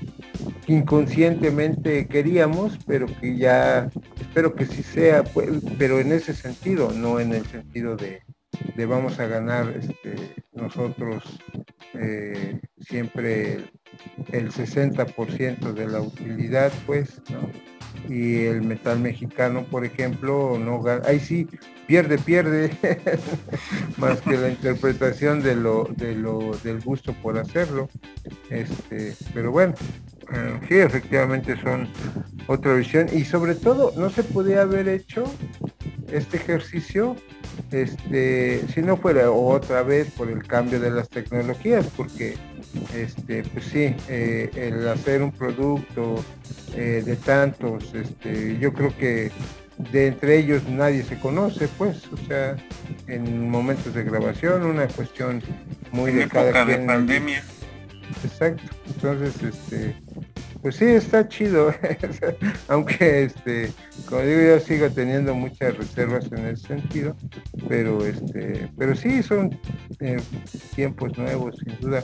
[0.67, 3.89] inconscientemente queríamos, pero que ya
[4.19, 8.24] espero que sí sea, pues, pero en ese sentido, no en el sentido de,
[8.76, 11.23] de vamos a ganar este, nosotros
[11.94, 13.65] eh, siempre
[14.32, 17.22] el 60% de la utilidad, pues.
[18.10, 21.48] Y el metal mexicano, por ejemplo, no ahí sí
[21.88, 22.72] pierde, pierde,
[23.98, 27.90] más que la interpretación de lo, de lo, del gusto por hacerlo.
[28.49, 29.73] Este, pero bueno,
[30.34, 31.88] eh, sí, efectivamente son
[32.48, 33.07] otra visión.
[33.11, 35.23] Y sobre todo, no se podía haber hecho
[36.11, 37.15] este ejercicio
[37.72, 42.38] este, si no fuera otra vez por el cambio de las tecnologías, porque
[42.94, 46.23] este, pues sí, eh, el hacer un producto
[46.76, 49.32] eh, de tantos, este, yo creo que
[49.91, 52.56] de entre ellos nadie se conoce, pues, o sea,
[53.07, 55.41] en momentos de grabación, una cuestión
[55.91, 56.82] muy de cada quien.
[56.82, 57.44] De pandemia.
[58.23, 58.64] Exacto.
[58.88, 59.95] Entonces, este,
[60.65, 61.71] pues sí, está chido.
[62.69, 63.71] Aunque, este,
[64.09, 67.15] como digo, yo sigo teniendo muchas reservas en ese sentido,
[67.69, 69.59] pero, este, pero sí son
[69.99, 70.19] eh,
[70.73, 72.03] tiempos nuevos, sin duda.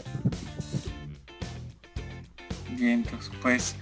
[2.69, 3.75] Bien, entonces, pues,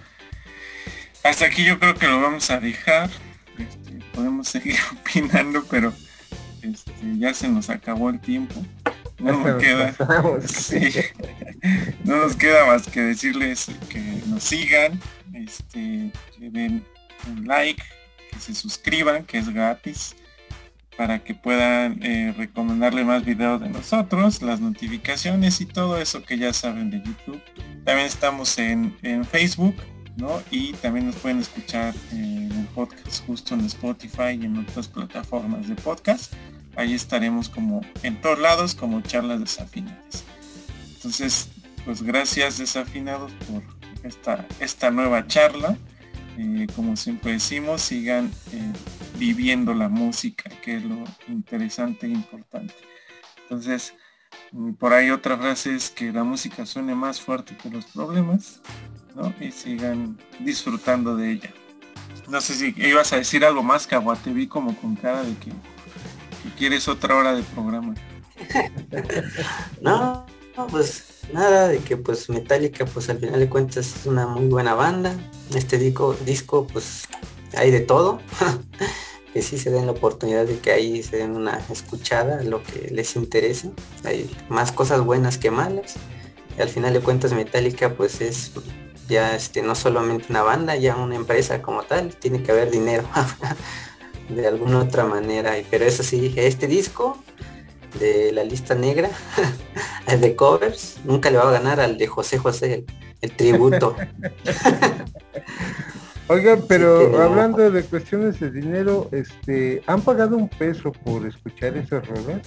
[1.26, 3.10] hasta aquí yo creo que lo vamos a dejar.
[3.58, 5.92] Este, podemos seguir opinando, pero
[6.62, 8.56] este, ya se nos acabó el tiempo.
[9.20, 9.94] No nos queda,
[12.04, 15.00] no nos queda más que decirles que nos sigan,
[15.34, 16.86] este, que den
[17.28, 17.84] un like,
[18.32, 20.16] que se suscriban, que es gratis,
[20.98, 26.38] para que puedan eh, recomendarle más videos de nosotros, las notificaciones y todo eso que
[26.38, 27.42] ya saben de YouTube.
[27.86, 29.76] También estamos en, en Facebook,
[30.18, 30.42] ¿no?
[30.52, 35.68] Y también nos pueden escuchar en el podcast justo en Spotify y en otras plataformas
[35.68, 36.34] de podcast
[36.80, 40.24] ahí estaremos como en todos lados como charlas desafinadas.
[40.96, 41.50] Entonces,
[41.84, 43.62] pues gracias desafinados por
[44.04, 45.78] esta, esta nueva charla.
[46.38, 48.72] Eh, como siempre decimos, sigan eh,
[49.18, 52.76] viviendo la música, que es lo interesante e importante.
[53.42, 53.94] Entonces,
[54.54, 58.62] mm, por ahí otra frase es que la música suene más fuerte que los problemas,
[59.16, 59.34] ¿no?
[59.42, 61.54] Y sigan disfrutando de ella.
[62.30, 65.36] No sé si ibas a decir algo más, que te vi como con cara de
[65.36, 65.52] que
[66.58, 67.96] quieres otra hora de programa.
[69.82, 70.26] no,
[70.70, 74.74] pues nada, de que pues Metallica pues al final de cuentas es una muy buena
[74.74, 75.16] banda.
[75.54, 77.08] Este disco, disco pues
[77.56, 78.20] hay de todo.
[79.34, 82.90] que sí se den la oportunidad de que ahí se den una escuchada lo que
[82.92, 83.72] les interese.
[84.04, 85.96] Hay más cosas buenas que malas.
[86.58, 88.52] Al final de cuentas Metallica pues es
[89.08, 93.08] ya este no solamente una banda, ya una empresa como tal, tiene que haber dinero.
[94.30, 95.54] de alguna otra manera.
[95.70, 97.22] Pero eso sí dije, este disco
[98.00, 99.10] de la lista negra,
[100.08, 102.86] el de covers, nunca le va a ganar al de José José,
[103.22, 103.96] el, tributo.
[106.28, 112.08] Oiga, pero hablando de cuestiones de dinero, este, ¿han pagado un peso por escuchar esas
[112.08, 112.42] rolas?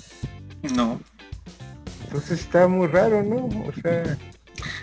[0.77, 1.01] No.
[2.05, 3.47] Entonces está muy raro, ¿no?
[3.67, 4.17] O sea...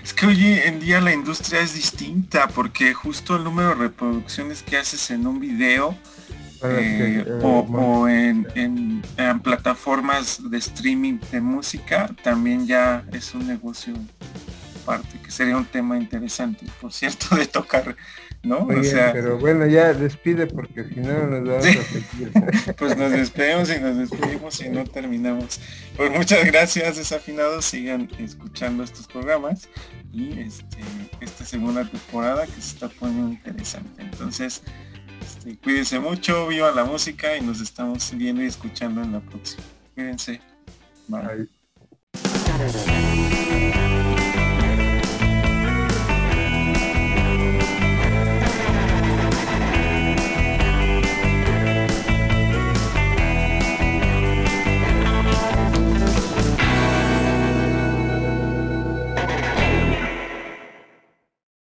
[0.04, 4.62] Es que hoy en día la industria es distinta porque justo el número de reproducciones
[4.64, 5.96] que haces en un video
[6.64, 9.02] eh, eh, o, en,
[9.44, 13.94] plataformas de streaming de música también ya es un negocio
[14.84, 17.96] aparte, que sería un tema interesante, por cierto, de tocar,
[18.44, 18.68] ¿no?
[18.68, 22.32] pero bueno, ya despide porque si no nos vamos a seguir.
[22.78, 25.60] pues nos despedimos y nos despedimos y no terminamos.
[25.96, 29.70] Pues muchas gracias, desafinados, sigan escuchando estos programas
[30.12, 30.78] y este,
[31.22, 34.02] esta segunda temporada que se está poniendo interesante.
[34.02, 34.64] Entonces,
[35.22, 39.64] este, cuídense mucho, viva la música y nos estamos viendo y escuchando en la próxima.
[39.96, 40.42] Cuídense.
[41.08, 41.50] Bye.